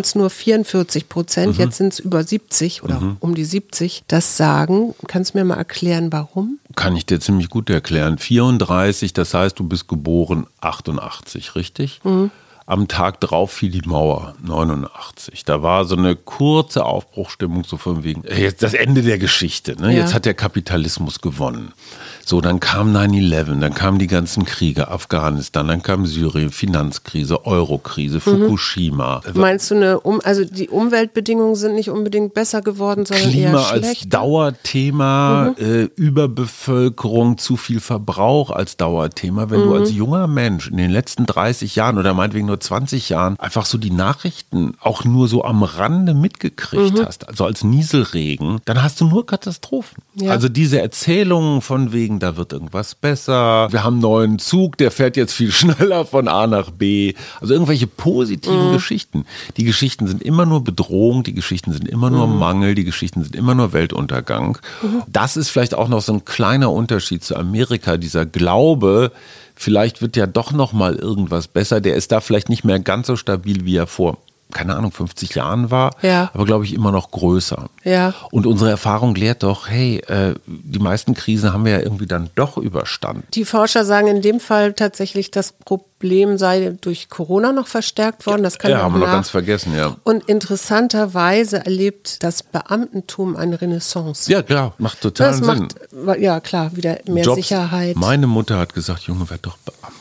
es 0.01 0.15
nur 0.15 0.29
44 0.29 1.07
Prozent, 1.09 1.57
jetzt 1.57 1.77
sind 1.77 1.93
es 1.93 1.99
über 1.99 2.23
70 2.23 2.83
oder 2.83 3.15
um 3.19 3.33
die 3.35 3.45
70, 3.45 4.03
das 4.07 4.37
sagen. 4.37 4.93
Kannst 5.07 5.33
du 5.33 5.37
mir 5.39 5.45
mal 5.45 5.55
erklären, 5.57 6.11
warum? 6.11 6.59
Kann 6.75 6.95
ich 6.95 7.05
dir 7.05 7.19
ziemlich 7.19 7.49
gut 7.49 7.69
erklären. 7.69 8.17
34, 8.17 9.13
das 9.13 9.33
heißt, 9.33 9.57
du 9.57 9.63
bist 9.63 9.87
geboren 9.87 10.47
88, 10.61 11.55
richtig? 11.55 12.01
Am 12.65 12.87
Tag 12.87 13.19
drauf 13.19 13.51
fiel 13.51 13.71
die 13.71 13.87
Mauer, 13.87 14.35
89. 14.43 15.43
Da 15.45 15.61
war 15.63 15.85
so 15.85 15.95
eine 15.95 16.15
kurze 16.15 16.85
Aufbruchstimmung, 16.85 17.63
so 17.63 17.77
von 17.77 18.03
wegen, 18.03 18.23
äh, 18.23 18.41
jetzt 18.41 18.63
das 18.63 18.73
Ende 18.73 19.01
der 19.01 19.17
Geschichte. 19.17 19.75
Ne? 19.81 19.93
Ja. 19.93 20.01
Jetzt 20.01 20.13
hat 20.13 20.25
der 20.25 20.35
Kapitalismus 20.35 21.21
gewonnen. 21.21 21.73
So, 22.23 22.39
dann 22.39 22.59
kam 22.59 22.95
9-11, 22.95 23.59
dann 23.59 23.73
kamen 23.73 23.99
die 23.99 24.07
ganzen 24.07 24.45
Kriege, 24.45 24.89
Afghanistan, 24.89 25.67
dann 25.67 25.81
kam 25.81 26.05
Syrien, 26.05 26.51
Finanzkrise, 26.51 27.45
Eurokrise, 27.45 28.21
Fukushima. 28.21 29.21
Meinst 29.33 29.71
du 29.71 29.75
eine 29.75 29.99
um 29.99 30.21
also 30.23 30.45
die 30.45 30.69
Umweltbedingungen 30.69 31.55
sind 31.55 31.75
nicht 31.75 31.89
unbedingt 31.89 32.33
besser 32.33 32.61
geworden, 32.61 33.05
sondern 33.05 33.31
eher 33.31 33.49
Klima 33.49 33.63
als 33.63 33.85
schlechter? 33.85 34.09
Dauerthema, 34.09 35.55
äh, 35.57 35.89
Überbevölkerung, 35.95 37.37
zu 37.37 37.57
viel 37.57 37.79
Verbrauch 37.79 38.51
als 38.51 38.77
Dauerthema. 38.77 39.49
Wenn 39.49 39.63
du 39.63 39.73
als 39.73 39.91
junger 39.91 40.27
Mensch 40.27 40.69
in 40.69 40.77
den 40.77 40.91
letzten 40.91 41.25
30 41.25 41.75
Jahren 41.75 41.97
oder 41.97 42.13
meinetwegen 42.13 42.45
nur 42.45 42.60
20 42.61 43.09
Jahren 43.09 43.39
einfach 43.39 43.65
so 43.65 43.77
die 43.77 43.91
Nachrichten 43.91 44.75
auch 44.79 45.03
nur 45.03 45.27
so 45.27 45.43
am 45.43 45.63
Rande 45.63 46.13
mitgekriegt 46.13 47.03
hast, 47.05 47.27
also 47.27 47.45
als 47.45 47.63
Nieselregen, 47.63 48.59
dann 48.65 48.81
hast 48.81 49.01
du 49.01 49.05
nur 49.05 49.25
Katastrophen. 49.25 50.03
Ja. 50.15 50.31
Also 50.31 50.49
diese 50.49 50.81
Erzählungen 50.81 51.61
von 51.61 51.91
wegen, 51.91 52.19
da 52.19 52.37
wird 52.37 52.53
irgendwas 52.53 52.95
besser, 52.95 53.71
wir 53.71 53.83
haben 53.83 53.95
einen 53.95 54.01
neuen 54.01 54.39
Zug, 54.39 54.77
der 54.77 54.91
fährt 54.91 55.17
jetzt 55.17 55.33
viel 55.33 55.51
schneller 55.51 56.05
von 56.05 56.27
A 56.27 56.47
nach 56.47 56.71
B. 56.71 57.13
Also 57.39 57.53
irgendwelche 57.53 57.87
positiven 57.87 58.71
Geschichten. 58.73 59.25
Die 59.57 59.63
Geschichten 59.63 60.07
sind 60.07 60.21
immer 60.21 60.45
nur 60.45 60.63
Bedrohung, 60.63 61.23
die 61.23 61.33
Geschichten 61.33 61.71
sind 61.71 61.87
immer 61.87 62.09
nur 62.09 62.27
Mangel, 62.27 62.75
die 62.75 62.83
Geschichten 62.83 63.23
sind 63.23 63.35
immer 63.35 63.55
nur 63.55 63.73
Weltuntergang. 63.73 64.57
Das 65.07 65.37
ist 65.37 65.49
vielleicht 65.49 65.73
auch 65.73 65.87
noch 65.87 66.01
so 66.01 66.13
ein 66.13 66.25
kleiner 66.25 66.71
Unterschied 66.71 67.23
zu 67.23 67.35
Amerika, 67.35 67.97
dieser 67.97 68.25
Glaube, 68.25 69.11
vielleicht 69.55 70.01
wird 70.01 70.15
ja 70.15 70.27
doch 70.27 70.51
noch 70.51 70.73
mal 70.73 70.95
irgendwas 70.95 71.47
besser. 71.47 71.81
Der 71.81 71.95
ist 71.95 72.11
da 72.11 72.21
vielleicht 72.21 72.49
nicht 72.49 72.63
mehr 72.63 72.79
ganz 72.79 73.07
so 73.07 73.15
stabil, 73.15 73.65
wie 73.65 73.75
er 73.75 73.87
vor 73.87 74.17
keine 74.51 74.75
Ahnung, 74.75 74.91
50 74.91 75.35
Jahren 75.35 75.71
war, 75.71 75.91
Ja. 76.01 76.29
aber 76.33 76.45
glaube 76.45 76.65
ich 76.65 76.73
immer 76.73 76.91
noch 76.91 77.11
größer. 77.11 77.69
Ja. 77.83 78.13
Und 78.31 78.45
unsere 78.45 78.69
Erfahrung 78.69 79.15
lehrt 79.15 79.43
doch, 79.43 79.67
hey, 79.69 79.97
äh, 80.07 80.35
die 80.45 80.79
meisten 80.79 81.13
Krisen 81.13 81.53
haben 81.53 81.65
wir 81.65 81.71
ja 81.73 81.79
irgendwie 81.79 82.05
dann 82.07 82.29
doch 82.35 82.57
überstanden. 82.57 83.23
Die 83.33 83.45
Forscher 83.45 83.85
sagen 83.85 84.07
in 84.07 84.21
dem 84.21 84.39
Fall 84.39 84.73
tatsächlich, 84.73 85.31
das 85.31 85.53
Problem 85.53 86.37
sei 86.37 86.75
durch 86.81 87.09
Corona 87.09 87.51
noch 87.51 87.67
verstärkt 87.67 88.25
worden. 88.25 88.43
Das 88.43 88.57
kann 88.59 88.71
ja, 88.71 88.81
haben 88.81 88.93
wir 88.95 88.99
noch 88.99 89.05
ganz 89.07 89.29
vergessen, 89.29 89.75
ja. 89.75 89.95
Und 90.03 90.23
interessanterweise 90.81 91.65
erlebt 91.65 92.23
das 92.23 92.43
Beamtentum 92.43 93.35
eine 93.35 93.61
Renaissance. 93.61 94.31
Ja, 94.31 94.41
klar, 94.41 94.73
macht 94.77 95.01
total 95.01 95.27
das 95.29 95.37
Sinn. 95.37 95.67
macht, 96.05 96.19
ja 96.19 96.39
klar, 96.39 96.75
wieder 96.75 96.97
mehr 97.07 97.23
Jobs. 97.23 97.35
Sicherheit. 97.37 97.95
Meine 97.95 98.27
Mutter 98.27 98.57
hat 98.57 98.73
gesagt, 98.73 99.03
Junge, 99.03 99.29
werd 99.29 99.45
doch 99.45 99.57
Beamter. 99.57 99.91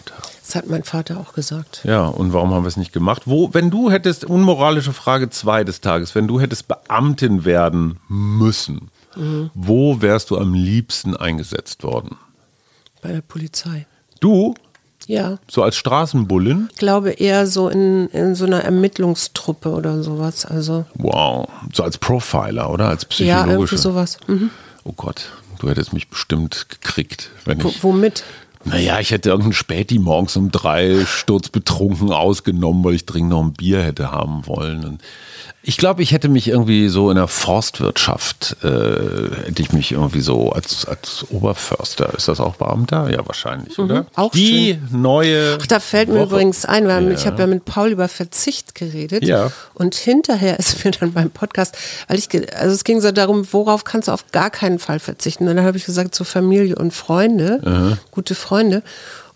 Das 0.51 0.57
hat 0.57 0.69
mein 0.69 0.83
Vater 0.83 1.19
auch 1.21 1.33
gesagt. 1.33 1.83
Ja, 1.85 2.07
und 2.07 2.33
warum 2.33 2.53
haben 2.53 2.65
wir 2.65 2.69
es 2.69 2.77
nicht 2.77 2.93
gemacht? 2.93 3.23
Wo, 3.27 3.55
wenn 3.55 3.71
du 3.71 3.89
hättest, 3.89 4.25
unmoralische 4.25 4.93
Frage 4.93 5.31
zwei 5.31 5.63
des 5.63 5.81
Tages, 5.81 6.17
wenn 6.17 6.27
du 6.27 6.41
hättest 6.41 6.67
Beamtin 6.67 7.45
werden 7.45 8.01
müssen, 8.09 8.91
Mhm. 9.15 9.51
wo 9.55 10.01
wärst 10.03 10.31
du 10.31 10.39
am 10.39 10.53
liebsten 10.55 11.17
eingesetzt 11.17 11.85
worden? 11.85 12.17
Bei 13.01 13.13
der 13.13 13.21
Polizei. 13.21 13.87
Du, 14.19 14.55
Ja. 15.07 15.39
so 15.49 15.63
als 15.63 15.77
Straßenbullin? 15.77 16.69
Ich 16.73 16.79
glaube 16.79 17.11
eher 17.11 17.47
so 17.47 17.69
in, 17.69 18.09
in 18.09 18.35
so 18.35 18.45
einer 18.45 18.65
Ermittlungstruppe 18.65 19.71
oder 19.71 20.03
sowas. 20.03 20.45
Also 20.47 20.85
Wow, 20.95 21.49
so 21.73 21.85
als 21.85 21.97
Profiler, 21.99 22.71
oder? 22.71 22.89
Als 22.89 23.07
ja, 23.19 23.47
irgendwie 23.47 23.77
sowas. 23.77 24.19
Mhm. 24.27 24.51
Oh 24.83 24.93
Gott, 24.97 25.31
du 25.61 25.69
hättest 25.69 25.93
mich 25.93 26.09
bestimmt 26.09 26.67
gekriegt, 26.69 27.31
wenn 27.45 27.61
ich. 27.61 27.85
womit? 27.85 28.25
Naja, 28.65 29.01
ich 29.01 29.11
hätte 29.11 29.31
irgendeinen 29.31 29.55
Späti 29.55 29.99
morgens 29.99 30.37
um 30.37 30.51
drei 30.51 31.05
sturzbetrunken 31.07 32.13
ausgenommen, 32.13 32.85
weil 32.85 32.95
ich 32.95 33.07
dringend 33.07 33.31
noch 33.31 33.43
ein 33.43 33.55
Bier 33.55 33.83
hätte 33.83 34.13
haben 34.13 34.47
wollen. 34.47 34.85
Und 34.85 35.03
ich 35.63 35.77
glaube, 35.77 36.03
ich 36.03 36.13
hätte 36.13 36.29
mich 36.29 36.49
irgendwie 36.49 36.89
so 36.89 37.11
in 37.11 37.17
der 37.17 37.29
Forstwirtschaft, 37.29 38.57
äh, 38.63 38.67
hätte 39.47 39.61
ich 39.63 39.73
mich 39.73 39.93
irgendwie 39.93 40.21
so 40.21 40.51
als, 40.53 40.87
als 40.87 41.27
Oberförster, 41.31 42.15
ist 42.15 42.29
das 42.29 42.41
auch 42.41 42.57
Beamter? 42.57 43.11
Ja, 43.11 43.27
wahrscheinlich, 43.27 43.79
oder? 43.79 44.03
Mhm. 44.03 44.07
auch 44.17 44.33
Die 44.33 44.79
neue. 44.91 45.59
Ach, 45.61 45.67
da 45.67 45.81
fällt 45.81 46.09
mir 46.09 46.17
Woche. 46.21 46.25
übrigens 46.25 46.65
ein, 46.65 46.87
weil 46.89 47.09
Ja. 47.09 47.11
ich 47.13 47.27
habe 47.27 47.41
ja 47.41 47.47
mit 47.47 47.65
Paul 47.65 47.91
über 47.91 48.09
Verzicht 48.09 48.75
geredet. 48.75 49.25
Ja. 49.25 49.53
Und 49.75 49.95
hinterher 49.95 50.59
ist 50.59 50.85
mir 50.85 50.91
dann 50.93 51.13
beim 51.13 51.31
Podcast, 51.31 51.77
weil 52.09 52.19
ich, 52.19 52.29
also 52.57 52.75
es 52.75 52.85
ging 52.85 53.01
so 53.01 53.13
darum, 53.13 53.47
worauf 53.53 53.85
kannst 53.85 54.09
du 54.09 54.13
auf 54.13 54.25
gar 54.33 54.51
keinen 54.51 54.79
Fall 54.79 54.99
verzichten. 54.99 55.47
Und 55.49 55.57
dann 55.57 55.65
habe 55.65 55.77
ich 55.77 55.85
gesagt, 55.85 56.15
so 56.15 56.25
Familie 56.25 56.77
und 56.77 56.93
Freunde, 56.93 57.99
gute 58.11 58.35
Freunde. 58.35 58.83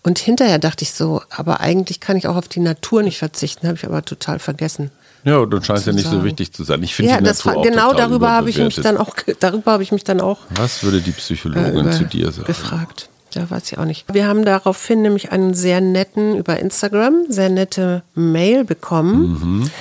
Und 0.03 0.19
hinterher 0.19 0.59
dachte 0.59 0.83
ich 0.83 0.93
so, 0.93 1.21
aber 1.29 1.61
eigentlich 1.61 1.99
kann 1.99 2.15
ich 2.17 2.27
auch 2.27 2.35
auf 2.35 2.47
die 2.47 2.59
Natur 2.59 3.01
nicht 3.01 3.17
verzichten, 3.17 3.67
habe 3.67 3.77
ich 3.77 3.85
aber 3.85 4.03
total 4.05 4.37
vergessen. 4.39 4.91
Ja, 5.25 5.45
dann 5.45 5.63
scheint 5.63 5.79
es 5.79 5.85
ja 5.85 5.91
nicht 5.93 6.07
so 6.09 6.23
wichtig 6.23 6.53
zu 6.53 6.63
sein. 6.63 6.81
Ich 6.83 6.95
finde 6.95 7.11
Ja, 7.11 7.17
die 7.17 7.23
das 7.25 7.43
Natur 7.43 7.63
genau 7.63 7.93
darüber 7.93 8.29
habe 8.31 8.49
ich 8.49 8.57
mich 8.57 8.75
dann 8.75 8.97
auch, 8.97 9.15
darüber 9.39 9.73
habe 9.73 9.83
ich 9.83 9.91
mich 9.91 10.03
dann 10.03 10.21
auch 10.21 10.39
Was 10.51 10.83
würde 10.83 11.01
die 11.01 11.09
äh, 11.09 11.13
Psychologin 11.13 11.79
über- 11.79 11.91
zu 11.91 12.05
dir 12.05 12.31
sagen? 12.31 12.45
befragt. 12.47 13.09
Ja, 13.33 13.49
weiß 13.49 13.71
ich 13.71 13.77
auch 13.77 13.85
nicht. 13.85 14.05
Wir 14.13 14.27
haben 14.27 14.45
daraufhin 14.45 15.01
nämlich 15.01 15.31
einen 15.33 15.53
sehr 15.55 15.81
netten, 15.81 16.37
über 16.37 16.57
Instagram, 16.59 17.25
sehr 17.27 17.49
nette 17.49 18.03
Mail 18.13 18.63
bekommen. 18.63 19.61
Mhm. 19.61 19.71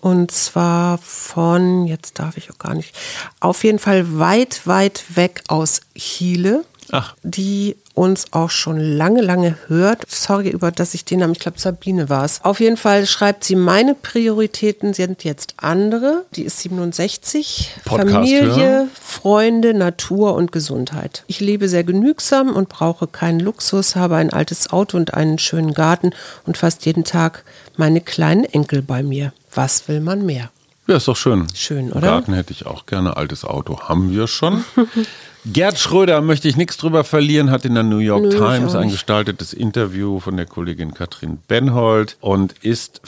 Und 0.00 0.30
zwar 0.30 0.98
von, 0.98 1.86
jetzt 1.86 2.18
darf 2.18 2.36
ich 2.36 2.50
auch 2.50 2.58
gar 2.58 2.74
nicht, 2.74 2.94
auf 3.40 3.64
jeden 3.64 3.78
Fall 3.78 4.18
weit, 4.18 4.66
weit 4.66 5.04
weg 5.14 5.42
aus 5.48 5.80
Chile. 5.96 6.64
Ach. 6.90 7.14
Die 7.22 7.76
uns 7.94 8.26
auch 8.30 8.50
schon 8.50 8.78
lange, 8.78 9.20
lange 9.20 9.56
hört. 9.66 10.04
Sorry, 10.08 10.48
über 10.50 10.70
dass 10.70 10.94
ich 10.94 11.04
den 11.04 11.20
Namen, 11.20 11.34
ich 11.34 11.40
glaube 11.40 11.58
Sabine 11.58 12.08
war 12.08 12.24
es. 12.24 12.42
Auf 12.42 12.60
jeden 12.60 12.76
Fall 12.76 13.06
schreibt 13.06 13.44
sie, 13.44 13.56
meine 13.56 13.94
Prioritäten 13.94 14.94
sind 14.94 15.24
jetzt 15.24 15.54
andere. 15.58 16.24
Die 16.34 16.44
ist 16.44 16.60
67. 16.60 17.72
Podcast 17.84 18.10
Familie, 18.10 18.56
hören. 18.56 18.90
Freunde, 19.00 19.74
Natur 19.74 20.34
und 20.34 20.52
Gesundheit. 20.52 21.24
Ich 21.26 21.40
lebe 21.40 21.68
sehr 21.68 21.84
genügsam 21.84 22.54
und 22.54 22.68
brauche 22.68 23.06
keinen 23.06 23.40
Luxus, 23.40 23.96
habe 23.96 24.16
ein 24.16 24.32
altes 24.32 24.72
Auto 24.72 24.96
und 24.96 25.14
einen 25.14 25.38
schönen 25.38 25.74
Garten 25.74 26.10
und 26.46 26.56
fast 26.56 26.86
jeden 26.86 27.04
Tag 27.04 27.44
meine 27.76 28.00
kleinen 28.00 28.44
Enkel 28.44 28.82
bei 28.82 29.02
mir. 29.02 29.32
Was 29.54 29.86
will 29.88 30.00
man 30.00 30.24
mehr? 30.24 30.50
Ja, 30.88 30.96
ist 30.96 31.06
doch 31.08 31.16
schön. 31.16 31.46
Schön, 31.54 31.92
oder? 31.92 32.00
Garten 32.00 32.34
hätte 32.34 32.52
ich 32.52 32.66
auch 32.66 32.86
gerne. 32.86 33.16
Altes 33.16 33.44
Auto 33.44 33.80
haben 33.80 34.10
wir 34.12 34.26
schon. 34.26 34.64
Gerd 35.44 35.76
Schröder, 35.76 36.20
möchte 36.20 36.46
ich 36.48 36.56
nichts 36.56 36.76
drüber 36.76 37.02
verlieren, 37.02 37.50
hat 37.50 37.64
in 37.64 37.74
der 37.74 37.82
New 37.82 37.98
York 37.98 38.22
Nö, 38.22 38.30
Times 38.30 38.76
ein 38.76 38.90
gestaltetes 38.90 39.52
Interview 39.52 40.20
von 40.20 40.36
der 40.36 40.46
Kollegin 40.46 40.94
Katrin 40.94 41.38
Benhold 41.48 42.16
und 42.20 42.54
ist 42.62 43.00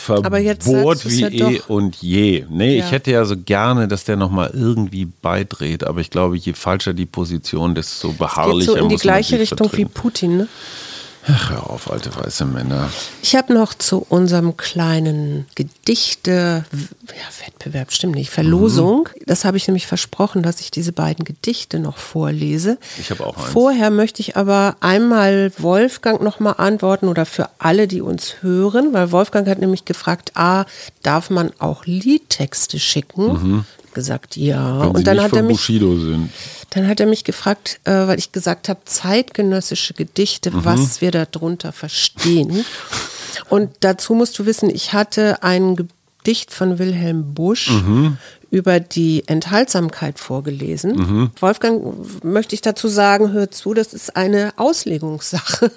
du's 1.05 1.07
wie 1.13 1.21
ja 1.21 1.29
eh 1.51 1.63
und 1.69 1.95
je. 1.97 2.45
Nee, 2.51 2.79
Ja. 2.79 2.85
ich 2.85 2.91
hätte 2.91 3.13
ja 3.13 3.25
so 3.25 3.37
gerne, 3.37 3.87
dass 3.87 4.03
der 4.03 4.17
nochmal 4.17 4.51
irgendwie 4.53 5.05
beidreht, 5.05 5.85
aber 5.85 6.01
ich 6.01 6.11
glaube, 6.11 6.37
je 6.37 6.55
falscher 6.55 6.93
die 6.93 7.07
Position, 7.07 7.77
desto 7.77 8.09
Geht 8.09 8.19
beharrlicher 8.19 8.73
so 8.73 8.79
in 8.79 8.89
die 8.89 8.95
muss 8.95 9.05
man 9.05 9.13
gleiche 9.15 9.39
Richtung 9.39 9.67
wie 9.73 9.83
vertreten. 9.83 9.91
Putin, 9.95 10.37
ne? 10.39 10.49
Ach, 11.27 11.51
hör 11.51 11.71
auf, 11.71 11.91
alte 11.91 12.15
weiße 12.15 12.45
Männer. 12.45 12.91
Ich 13.23 13.35
habe 13.35 13.55
noch 13.55 13.73
zu 13.73 14.05
unserem 14.09 14.57
kleinen 14.57 15.47
Gedichte, 15.55 16.65
ja, 17.09 17.47
Wettbewerb 17.47 17.93
stimmt 17.93 18.15
nicht, 18.15 18.31
Verlosung. 18.31 19.09
Das 19.25 19.45
habe 19.45 19.57
ich 19.57 19.67
nämlich 19.67 19.87
versprochen, 19.87 20.43
dass 20.43 20.61
ich 20.61 20.71
diese 20.71 20.93
beiden 20.93 21.25
Gedichte 21.25 21.79
noch 21.79 21.97
vorlese. 21.97 22.79
Ich 22.99 23.11
habe 23.11 23.27
auch 23.27 23.37
eins. 23.39 23.49
Vorher 23.53 23.91
möchte 23.91 24.21
ich 24.21 24.37
aber 24.37 24.77
einmal 24.81 25.53
Wolfgang 25.59 26.23
nochmal 26.23 26.57
antworten 26.59 27.09
oder 27.09 27.25
für 27.25 27.49
alle, 27.59 27.89
die 27.89 28.03
uns 28.03 28.43
hören, 28.43 28.93
weil 28.93 29.11
Wolfgang 29.11 29.49
hat 29.49 29.59
nämlich 29.59 29.87
gefragt, 29.87 30.33
ah, 30.35 30.67
darf 31.03 31.31
man 31.31 31.53
auch 31.59 31.87
Liedtexte 31.87 32.79
schicken? 32.79 33.65
Gesagt, 33.95 34.37
ja. 34.37 34.81
Wenn 34.81 34.89
Und 34.89 34.97
sie 34.99 35.05
dann 35.05 35.17
nicht 35.17 35.25
hat 35.25 35.33
er 35.37 35.43
mich 35.43 35.57
Bushido 35.57 35.97
sind. 35.99 36.31
dann 36.71 36.87
hat 36.89 37.01
er 37.01 37.07
mich 37.07 37.25
gefragt, 37.25 37.81
äh, 37.85 37.93
weil 37.93 38.19
ich 38.19 38.33
gesagt 38.33 38.69
habe, 38.69 38.81
zeitgenössische 38.85 39.95
Gedichte, 39.95 40.51
Mhm. 40.51 40.65
was 40.65 41.01
wir 41.01 41.11
darunter 41.13 41.73
verstehen. 41.73 42.65
Und 43.49 43.71
dazu 43.81 44.15
musst 44.15 44.39
du 44.39 44.47
wissen, 44.47 44.69
ich 44.71 44.93
hatte 44.93 45.43
ein 45.43 45.77
Gedicht 45.77 46.53
von 46.53 46.79
Wilhelm 46.79 47.35
Busch 47.35 47.71
Mhm. 47.71 48.17
über 48.51 48.79
die 48.81 49.25
Enthaltsamkeit 49.27 50.19
vorgelesen. 50.19 50.97
Mhm. 50.97 51.31
Wolfgang, 51.41 51.83
möchte 52.25 52.55
ich 52.55 52.61
dazu 52.63 52.89
sagen, 52.89 53.33
hör 53.33 53.51
zu, 53.51 53.75
das 53.75 53.93
ist 53.95 54.17
eine 54.17 54.53
Auslegungssache. 54.57 55.71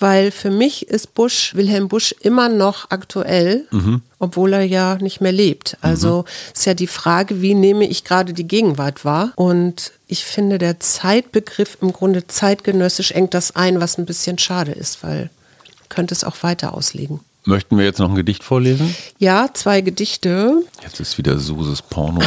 Mhm. 0.00 0.04
Weil 0.06 0.30
für 0.30 0.50
mich 0.50 0.88
ist 0.88 1.14
Busch, 1.14 1.54
Wilhelm 1.54 1.88
Busch 1.88 2.14
immer 2.20 2.48
noch 2.48 2.90
aktuell, 2.90 3.66
Mhm. 3.70 4.02
obwohl 4.18 4.52
er 4.52 4.62
ja 4.62 4.96
nicht 4.96 5.20
mehr 5.20 5.32
lebt. 5.32 5.76
Also 5.80 6.24
ist 6.54 6.66
ja 6.66 6.74
die 6.74 6.86
Frage, 6.86 7.40
wie 7.42 7.54
nehme 7.54 7.86
ich 7.86 8.04
gerade 8.04 8.32
die 8.32 8.46
Gegenwart 8.48 9.04
wahr? 9.04 9.32
Und 9.36 9.92
ich 10.06 10.24
finde, 10.24 10.58
der 10.58 10.80
Zeitbegriff 10.80 11.78
im 11.80 11.92
Grunde 11.92 12.26
zeitgenössisch 12.26 13.10
engt 13.12 13.34
das 13.34 13.56
ein, 13.56 13.80
was 13.80 13.98
ein 13.98 14.06
bisschen 14.06 14.38
schade 14.38 14.72
ist, 14.72 15.02
weil 15.02 15.30
man 15.80 15.88
könnte 15.88 16.14
es 16.14 16.24
auch 16.24 16.42
weiter 16.42 16.74
auslegen. 16.74 17.20
Möchten 17.44 17.78
wir 17.78 17.84
jetzt 17.86 17.98
noch 17.98 18.10
ein 18.10 18.14
Gedicht 18.14 18.44
vorlesen? 18.44 18.94
Ja, 19.18 19.48
zwei 19.54 19.80
Gedichte. 19.80 20.62
Jetzt 20.82 21.00
ist 21.00 21.16
wieder 21.16 21.38
Suses 21.38 21.80
Porno, 21.82 22.20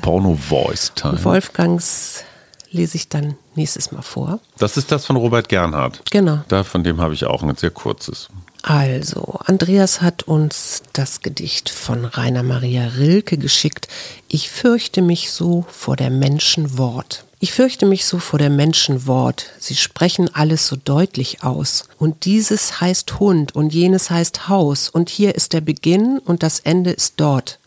Porno-Voice-Time. 0.00 1.22
Wolfgangs 1.24 2.24
lese 2.70 2.96
ich 2.96 3.08
dann 3.08 3.36
nächstes 3.56 3.92
Mal 3.92 4.02
vor. 4.02 4.40
Das 4.58 4.76
ist 4.76 4.92
das 4.92 5.06
von 5.06 5.16
Robert 5.16 5.48
Gernhardt. 5.48 6.02
Genau. 6.10 6.40
Da, 6.48 6.64
von 6.64 6.84
dem 6.84 7.00
habe 7.00 7.14
ich 7.14 7.24
auch 7.24 7.42
ein 7.42 7.56
sehr 7.56 7.70
kurzes. 7.70 8.28
Also, 8.62 9.38
Andreas 9.44 10.02
hat 10.02 10.24
uns 10.24 10.82
das 10.92 11.20
Gedicht 11.20 11.70
von 11.70 12.04
Rainer 12.04 12.42
Maria 12.42 12.88
Rilke 12.98 13.38
geschickt. 13.38 13.86
Ich 14.28 14.50
fürchte 14.50 15.02
mich 15.02 15.30
so 15.30 15.64
vor 15.70 15.94
der 15.94 16.10
Menschen 16.10 16.76
Wort. 16.76 17.24
Ich 17.38 17.52
fürchte 17.52 17.86
mich 17.86 18.06
so 18.06 18.18
vor 18.18 18.38
der 18.38 18.50
Menschen 18.50 19.06
Wort. 19.06 19.46
Sie 19.60 19.76
sprechen 19.76 20.34
alles 20.34 20.66
so 20.66 20.74
deutlich 20.74 21.44
aus. 21.44 21.84
Und 21.98 22.24
dieses 22.24 22.80
heißt 22.80 23.20
Hund 23.20 23.54
und 23.54 23.72
jenes 23.72 24.10
heißt 24.10 24.48
Haus. 24.48 24.88
Und 24.88 25.10
hier 25.10 25.34
ist 25.34 25.52
der 25.52 25.60
Beginn 25.60 26.18
und 26.18 26.42
das 26.42 26.60
Ende 26.60 26.90
ist 26.90 27.14
dort. 27.18 27.60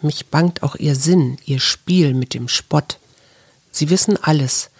Mich 0.00 0.28
bangt 0.28 0.62
auch 0.62 0.76
ihr 0.76 0.94
Sinn, 0.94 1.38
ihr 1.44 1.60
Spiel 1.60 2.14
mit 2.14 2.32
dem 2.32 2.48
Spott. 2.48 2.98
Sie 3.72 3.90
wissen 3.90 4.16
alles, 4.22 4.70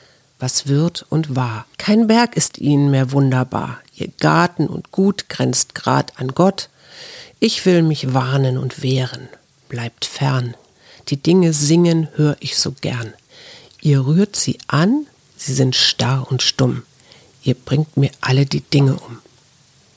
was 0.40 0.66
wird 0.66 1.04
und 1.08 1.36
war. 1.36 1.66
Kein 1.78 2.06
Berg 2.06 2.36
ist 2.36 2.58
ihnen 2.58 2.90
mehr 2.90 3.12
wunderbar. 3.12 3.78
Ihr 3.94 4.08
Garten 4.18 4.66
und 4.66 4.90
Gut 4.90 5.28
grenzt 5.28 5.74
grad 5.74 6.18
an 6.18 6.28
Gott. 6.34 6.68
Ich 7.38 7.64
will 7.66 7.82
mich 7.82 8.12
warnen 8.14 8.58
und 8.58 8.82
wehren. 8.82 9.28
Bleibt 9.68 10.04
fern. 10.04 10.54
Die 11.08 11.16
Dinge 11.16 11.52
singen 11.52 12.08
hör 12.16 12.36
ich 12.40 12.56
so 12.58 12.72
gern. 12.72 13.12
Ihr 13.80 14.04
rührt 14.06 14.36
sie 14.36 14.58
an, 14.66 15.06
sie 15.36 15.54
sind 15.54 15.74
starr 15.76 16.26
und 16.30 16.42
stumm. 16.42 16.82
Ihr 17.42 17.54
bringt 17.54 17.96
mir 17.96 18.10
alle 18.20 18.44
die 18.46 18.60
Dinge 18.60 18.96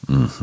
um. 0.08 0.42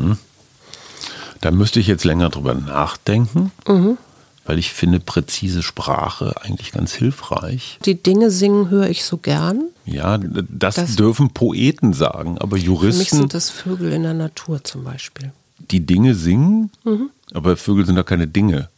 Da 1.41 1.49
müsste 1.51 1.79
ich 1.79 1.87
jetzt 1.87 2.03
länger 2.03 2.29
drüber 2.29 2.53
nachdenken, 2.53 3.51
Mhm. 3.67 3.97
Weil 4.45 4.57
ich 4.59 4.71
finde 4.73 4.99
präzise 4.99 5.61
Sprache 5.63 6.33
eigentlich 6.41 6.71
ganz 6.71 6.93
hilfreich. 6.93 7.77
Die 7.85 8.01
Dinge 8.01 8.31
singen 8.31 8.69
höre 8.69 8.89
ich 8.89 9.03
so 9.03 9.17
gern. 9.17 9.63
Ja, 9.85 10.17
das, 10.17 10.75
Das- 10.75 10.95
dürfen 10.95 11.29
Poeten 11.31 11.93
sagen, 11.93 12.37
aber 12.39 12.51
Für 12.51 12.55
mich 12.55 12.63
Juristen, 12.65 13.17
sind 13.17 13.33
das 13.33 13.49
Vögel 13.49 13.91
in 13.93 14.03
der 14.03 14.13
Natur 14.13 14.63
zum 14.63 14.83
Beispiel. 14.83 15.31
die 15.69 15.85
Dinge 15.85 16.15
singen, 16.15 16.71
Mhm. 16.83 17.09
aber 17.33 17.55
Vögel 17.55 17.85
sind 17.85 17.95
doch 17.95 18.05
keine 18.05 18.27
Dinge. 18.27 18.69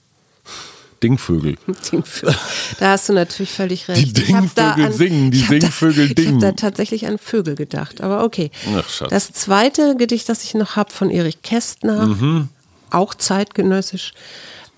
Dingvögel. 1.02 1.58
Dingvögel. 1.92 2.36
Da 2.80 2.92
hast 2.92 3.10
du 3.10 3.14
natürlich 3.14 3.52
völlig 3.52 3.88
recht. 3.90 4.06
Die 4.08 4.14
da 4.14 4.22
Dingvögel 4.76 4.86
an- 4.86 4.94
singen, 4.94 5.32
die 5.32 5.42
hab 5.42 5.50
da- 5.50 5.60
Singvögel 5.60 6.04
Ich 6.06 6.10
habe 6.12 6.22
dingen. 6.22 6.40
da 6.40 6.52
tatsächlich 6.54 7.08
an 7.08 7.18
Vögel 7.18 7.56
gedacht, 7.56 8.00
aber 8.02 8.24
okay. 8.24 8.52
Ach, 8.78 8.88
Schatz. 8.90 9.10
Das 9.10 9.32
zweite 9.34 9.96
Gedicht, 9.98 10.30
das 10.30 10.44
ich 10.46 10.54
noch 10.54 10.76
habe 10.78 10.92
von 10.94 11.10
Erich 11.10 11.42
Kästner, 11.42 12.08
Mhm. 12.08 12.48
auch 12.90 13.14
zeitgenössisch, 13.16 14.14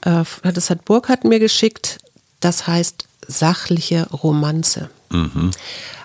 das 0.06 0.70
hat 0.70 0.86
Burkhardt 0.86 1.24
mir 1.24 1.40
geschickt, 1.40 1.98
das 2.40 2.68
heißt 2.68 3.08
sachliche 3.28 4.08
Romanze. 4.12 4.90
Mhm. 5.10 5.52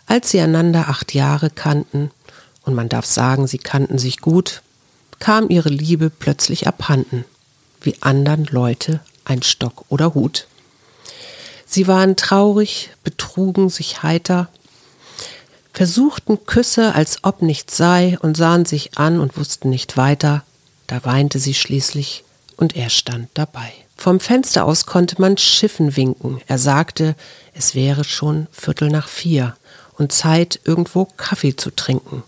Als 0.07 0.31
sie 0.31 0.41
einander 0.41 0.89
acht 0.89 1.15
Jahre 1.15 1.51
kannten, 1.51 2.11
und 2.63 2.75
man 2.75 2.89
darf 2.89 3.07
sagen, 3.07 3.47
sie 3.47 3.59
kannten 3.59 3.99
sich 3.99 4.21
gut, 4.21 4.63
kam 5.19 5.51
ihre 5.51 5.69
Liebe 5.69 6.11
plötzlich 6.11 6.67
abhanden, 6.67 7.25
wie 7.83 7.97
andern 8.01 8.47
Leute 8.51 9.01
ein 9.25 9.43
Stock 9.43 9.85
oder 9.89 10.15
Hut. 10.15 10.47
Sie 11.67 11.87
waren 11.87 12.17
traurig, 12.17 12.91
betrugen 13.05 13.69
sich 13.69 14.03
heiter, 14.03 14.49
versuchten 15.73 16.47
Küsse, 16.47 16.95
als 16.95 17.23
ob 17.23 17.43
nichts 17.43 17.77
sei, 17.77 18.19
und 18.21 18.37
sahen 18.37 18.65
sich 18.65 18.99
an 18.99 19.21
und 19.21 19.37
wussten 19.37 19.71
nicht 19.71 19.97
weiter. 19.97 20.43
Da 20.87 21.05
weinte 21.05 21.39
sie 21.39 21.55
schließlich, 21.55 22.25
und 22.57 22.77
er 22.77 22.91
stand 22.91 23.29
dabei. 23.35 23.73
Vom 24.01 24.19
Fenster 24.19 24.65
aus 24.65 24.87
konnte 24.87 25.21
man 25.21 25.37
Schiffen 25.37 25.95
winken. 25.95 26.41
Er 26.47 26.57
sagte, 26.57 27.15
es 27.53 27.75
wäre 27.75 28.03
schon 28.03 28.47
Viertel 28.51 28.89
nach 28.89 29.09
vier 29.09 29.55
und 29.99 30.11
Zeit, 30.11 30.59
irgendwo 30.65 31.05
Kaffee 31.05 31.55
zu 31.55 31.71
trinken. 31.71 32.23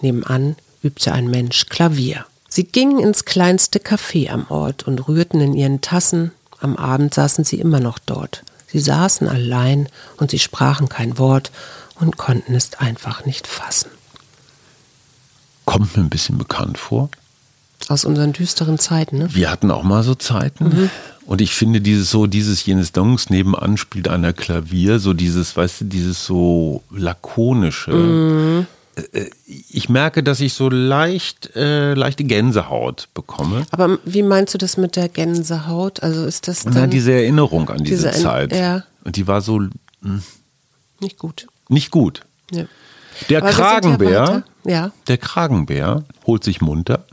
Nebenan 0.00 0.56
übte 0.80 1.12
ein 1.12 1.28
Mensch 1.28 1.66
Klavier. 1.66 2.24
Sie 2.48 2.64
gingen 2.64 2.98
ins 2.98 3.26
kleinste 3.26 3.78
Café 3.78 4.30
am 4.30 4.46
Ort 4.48 4.84
und 4.84 5.06
rührten 5.06 5.42
in 5.42 5.52
ihren 5.52 5.82
Tassen. 5.82 6.32
Am 6.60 6.78
Abend 6.78 7.12
saßen 7.12 7.44
sie 7.44 7.60
immer 7.60 7.78
noch 7.78 7.98
dort. 7.98 8.42
Sie 8.66 8.80
saßen 8.80 9.28
allein 9.28 9.90
und 10.16 10.30
sie 10.30 10.38
sprachen 10.38 10.88
kein 10.88 11.18
Wort 11.18 11.52
und 12.00 12.16
konnten 12.16 12.54
es 12.54 12.72
einfach 12.78 13.26
nicht 13.26 13.46
fassen. 13.46 13.90
Kommt 15.66 15.94
mir 15.94 16.04
ein 16.04 16.08
bisschen 16.08 16.38
bekannt 16.38 16.78
vor. 16.78 17.10
Aus 17.88 18.04
unseren 18.04 18.32
düsteren 18.32 18.78
Zeiten, 18.78 19.18
ne? 19.18 19.28
Wir 19.34 19.50
hatten 19.50 19.70
auch 19.70 19.82
mal 19.82 20.02
so 20.02 20.14
Zeiten. 20.14 20.64
Mhm. 20.64 20.90
Und 21.26 21.40
ich 21.40 21.54
finde 21.54 21.80
dieses 21.80 22.10
so, 22.10 22.26
dieses 22.26 22.64
jenes 22.66 22.92
Dongs 22.92 23.30
nebenan 23.30 23.76
spielt 23.76 24.08
einer 24.08 24.32
Klavier, 24.32 24.98
so 24.98 25.12
dieses, 25.14 25.56
weißt 25.56 25.82
du, 25.82 25.84
dieses 25.86 26.24
so 26.24 26.82
lakonische. 26.90 27.92
Mhm. 27.92 28.66
äh, 29.12 29.26
ich 29.46 29.88
merke, 29.88 30.22
dass 30.22 30.40
ich 30.40 30.54
so 30.54 30.68
leicht, 30.68 31.54
äh, 31.56 31.94
leichte 31.94 32.24
Gänsehaut 32.24 33.08
bekomme. 33.14 33.66
Aber 33.70 33.98
wie 34.04 34.22
meinst 34.22 34.54
du 34.54 34.58
das 34.58 34.76
mit 34.76 34.96
der 34.96 35.08
Gänsehaut? 35.08 36.02
Also 36.02 36.24
ist 36.24 36.48
das 36.48 36.64
dann 36.64 36.74
Na, 36.74 36.86
diese 36.86 37.12
Erinnerung 37.12 37.68
an 37.70 37.84
diese, 37.84 38.08
Diese 38.08 38.22
Zeit. 38.22 38.52
ja. 38.54 38.84
Und 39.04 39.16
die 39.16 39.26
war 39.26 39.40
so 39.40 39.60
nicht 41.00 41.18
gut? 41.18 41.46
nicht 41.68 41.90
gut. 41.90 42.22
Ja. 42.50 42.64
Der 43.28 43.38
Aber 43.38 43.50
ja 43.50 43.54
Kragenbär, 43.56 44.20
weiter. 44.22 44.44
Ja. 44.64 44.90
der 45.08 45.18
Kragenbär 45.18 46.04
holt 46.26 46.44
sich 46.44 46.60
munter 46.60 47.04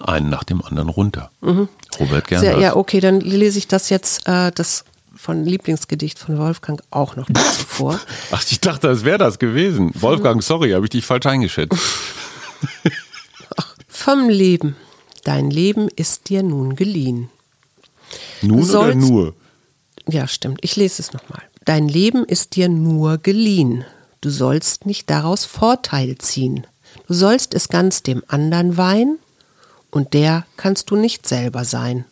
einen 0.00 0.30
nach 0.30 0.44
dem 0.44 0.62
anderen 0.62 0.88
runter. 0.88 1.30
Robert 1.42 1.68
Gernhardt. 2.28 2.28
Mhm. 2.28 2.28
Sehr, 2.28 2.58
ja, 2.58 2.76
okay, 2.76 3.00
dann 3.00 3.20
lese 3.20 3.58
ich 3.58 3.68
das 3.68 3.90
jetzt, 3.90 4.26
äh, 4.26 4.50
das 4.52 4.84
von 5.14 5.44
Lieblingsgedicht 5.44 6.18
von 6.18 6.38
Wolfgang 6.38 6.80
auch 6.90 7.16
noch 7.16 7.26
dazu 7.28 7.64
vor. 7.68 8.00
Ach, 8.30 8.42
ich 8.48 8.60
dachte, 8.60 8.86
das 8.88 9.04
wäre 9.04 9.18
das 9.18 9.38
gewesen. 9.38 9.90
Wolfgang, 9.94 10.42
sorry, 10.42 10.70
habe 10.72 10.86
ich 10.86 10.90
dich 10.90 11.04
falsch 11.04 11.26
eingeschätzt. 11.26 11.76
Vom 13.88 14.28
Leben. 14.28 14.76
Dein 15.24 15.50
Leben 15.50 15.88
ist 15.96 16.28
dir 16.28 16.42
nun 16.42 16.76
geliehen. 16.76 17.28
Nun 18.42 18.60
oder 18.60 18.66
sollst- 18.66 18.96
nur? 18.98 19.34
Ja, 20.08 20.26
stimmt. 20.28 20.60
Ich 20.62 20.76
lese 20.76 21.02
es 21.02 21.12
nochmal. 21.12 21.42
Dein 21.64 21.88
Leben 21.88 22.24
ist 22.24 22.56
dir 22.56 22.68
nur 22.68 23.18
geliehen. 23.18 23.84
Du 24.20 24.30
sollst 24.30 24.86
nicht 24.86 25.10
daraus 25.10 25.44
Vorteil 25.44 26.16
ziehen. 26.18 26.66
Du 27.06 27.14
sollst 27.14 27.52
es 27.54 27.68
ganz 27.68 28.02
dem 28.02 28.22
anderen 28.28 28.76
weihen, 28.76 29.18
und 29.90 30.14
der 30.14 30.44
kannst 30.56 30.90
du 30.90 30.96
nicht 30.96 31.26
selber 31.26 31.64
sein. 31.64 32.04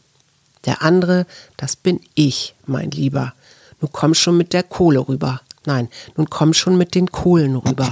Der 0.64 0.82
andere, 0.82 1.26
das 1.56 1.76
bin 1.76 2.00
ich, 2.14 2.54
mein 2.66 2.90
Lieber. 2.90 3.34
Nun 3.80 3.90
komm 3.92 4.14
schon 4.14 4.36
mit 4.36 4.52
der 4.52 4.62
Kohle 4.62 5.08
rüber. 5.08 5.40
Nein, 5.64 5.88
nun 6.16 6.30
komm 6.30 6.54
schon 6.54 6.76
mit 6.78 6.94
den 6.94 7.10
Kohlen 7.10 7.56
rüber. 7.56 7.90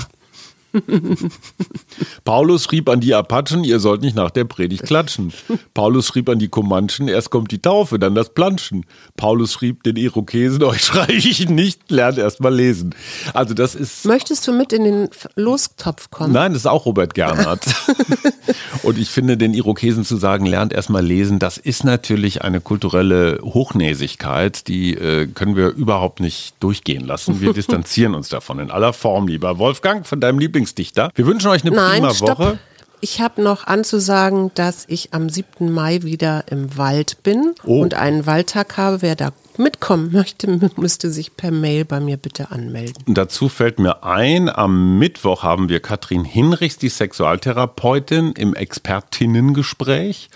Paulus 2.25 2.65
schrieb 2.65 2.89
an 2.89 3.01
die 3.01 3.15
Apachen, 3.15 3.65
ihr 3.65 3.81
sollt 3.81 4.03
nicht 4.03 4.17
nach 4.17 4.31
der 4.31 4.45
Predigt 4.45 4.85
klatschen. 4.85 5.33
Paulus 5.73 6.07
schrieb 6.07 6.29
an 6.29 6.39
die 6.39 6.49
Comanchen, 6.49 7.09
erst 7.09 7.31
kommt 7.31 7.51
die 7.51 7.61
Taufe, 7.61 7.99
dann 7.99 8.15
das 8.15 8.31
Planschen. 8.31 8.87
Paulus 9.17 9.53
schrieb 9.53 9.83
den 9.83 9.97
Irokesen, 9.97 10.63
euch 10.65 10.83
schreibe 10.83 11.13
ich 11.13 11.49
nicht, 11.49 11.91
lernt 11.91 12.19
erst 12.19 12.41
mal 12.41 12.55
lesen. 12.55 12.95
Also 13.33 13.55
das 13.55 13.75
ist, 13.75 14.05
Möchtest 14.05 14.47
du 14.47 14.53
mit 14.53 14.73
in 14.73 14.85
den 14.85 15.09
Lostopf 15.37 16.11
kommen? 16.11 16.33
nein, 16.33 16.53
das 16.53 16.63
ist 16.63 16.67
auch 16.67 16.87
Robert 16.87 17.15
Gernhardt. 17.15 17.67
Und 18.83 18.99
ich 18.99 19.09
finde, 19.09 19.37
den 19.37 19.55
Irokesen 19.55 20.05
zu 20.05 20.17
sagen, 20.17 20.47
lernt 20.47 20.73
erst 20.73 20.91
mal 20.91 21.05
lesen, 21.05 21.39
das 21.39 21.59
ist 21.59 21.85
natürlich 21.85 22.43
eine 22.43 22.61
kulturelle 22.61 23.41
Hochnäsigkeit, 23.43 24.69
die 24.69 24.95
äh, 24.95 25.27
können 25.27 25.57
wir 25.57 25.69
überhaupt 25.71 26.21
nicht 26.21 26.55
durchgehen 26.61 27.05
lassen. 27.05 27.41
Wir 27.41 27.53
distanzieren 27.53 28.15
uns 28.15 28.29
davon 28.29 28.59
in 28.59 28.71
aller 28.71 28.93
Form, 28.93 29.29
lieber 29.29 29.59
Wolfgang, 29.59 30.07
von 30.07 30.21
deinem 30.21 30.39
Lieblingsdichter. 30.69 31.11
Wir 31.15 31.27
wünschen 31.27 31.49
euch 31.51 31.65
eine 31.65 31.75
Nein, 31.75 32.01
prima 32.01 32.15
stopp. 32.15 32.39
Woche. 32.39 32.59
Ich 33.01 33.21
habe 33.21 33.43
noch 33.43 33.67
anzusagen, 33.67 34.51
dass 34.55 34.87
ich 34.89 35.13
am 35.13 35.29
7. 35.29 35.71
Mai 35.71 36.03
wieder 36.05 36.45
im 36.51 36.79
Wald 36.79 37.23
bin 37.23 37.55
Oh. 37.65 37.83
und 37.83 37.93
einen 37.93 38.25
Waldtag 38.25 38.79
habe. 38.79 39.03
Wer 39.03 39.15
da 39.15 39.33
mitkommen 39.59 40.11
möchte, 40.13 40.47
müsste 40.77 41.11
sich 41.11 41.37
per 41.37 41.51
Mail 41.51 41.85
bei 41.85 42.01
mir 42.01 42.17
bitte 42.17 42.51
anmelden. 42.51 43.05
Dazu 43.07 43.51
fällt 43.51 43.79
mir 43.79 44.05
ein, 44.05 44.49
am 44.49 44.99
Mittwoch 44.99 45.43
haben 45.43 45.69
wir 45.69 45.81
Katrin 45.81 46.25
Hinrichs, 46.25 46.79
die 46.79 46.89
Sexualtherapeutin, 46.89 48.33
im 48.33 48.55
Expertinnengespräch. 48.55 50.31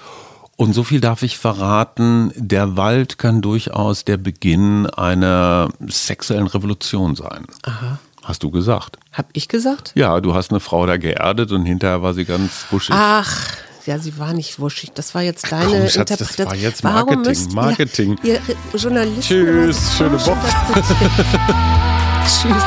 Und 0.57 0.75
so 0.75 0.83
viel 0.85 1.01
darf 1.01 1.23
ich 1.23 1.39
verraten, 1.39 2.33
der 2.37 2.77
Wald 2.77 3.17
kann 3.17 3.41
durchaus 3.41 4.05
der 4.05 4.17
Beginn 4.19 4.87
einer 4.87 5.69
sexuellen 5.87 6.49
Revolution 6.49 7.15
sein. 7.15 7.47
Aha. 7.63 7.99
Hast 8.25 8.43
du 8.43 8.51
gesagt? 8.51 8.99
Hab 9.13 9.27
ich 9.33 9.49
gesagt? 9.49 9.93
Ja, 9.95 10.21
du 10.21 10.35
hast 10.35 10.51
eine 10.51 10.61
Frau 10.61 10.85
da 10.87 10.97
geerdet 10.97 11.51
und 11.53 11.65
hinterher 11.65 12.03
war 12.03 12.13
sie 12.15 12.25
ganz 12.25 12.67
wuschig. 12.71 12.95
Ach, 12.97 13.47
ja, 13.87 13.99
sie 13.99 14.19
war 14.19 14.35
nicht 14.35 14.61
wuschig. 14.61 14.91
Das 14.95 15.15
war 15.15 15.23
jetzt 15.23 15.51
deine 15.51 15.65
komm, 15.65 15.89
Schatz, 15.89 15.95
das 15.95 16.21
Interpretation. 16.21 16.47
war 16.49 16.55
jetzt 16.57 16.85
Warum 16.85 16.97
Marketing, 17.07 17.23
müsst 17.31 17.51
ihr- 17.51 17.55
Marketing. 17.55 18.19
Ihr, 18.23 18.35
ihr 18.35 18.79
Journalisten 18.79 19.23
Tschüss, 19.23 19.97
schöne 19.97 20.21
Woche. 20.27 20.37
Tschüss. 22.27 22.65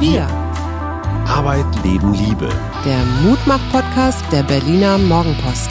Wir, 0.00 0.26
Arbeit, 1.26 1.64
Leben, 1.84 2.12
Liebe. 2.14 2.48
der 2.84 2.98
Mutmach-Podcast 3.22 4.24
der 4.32 4.42
Berliner 4.42 4.98
Morgenpost. 4.98 5.70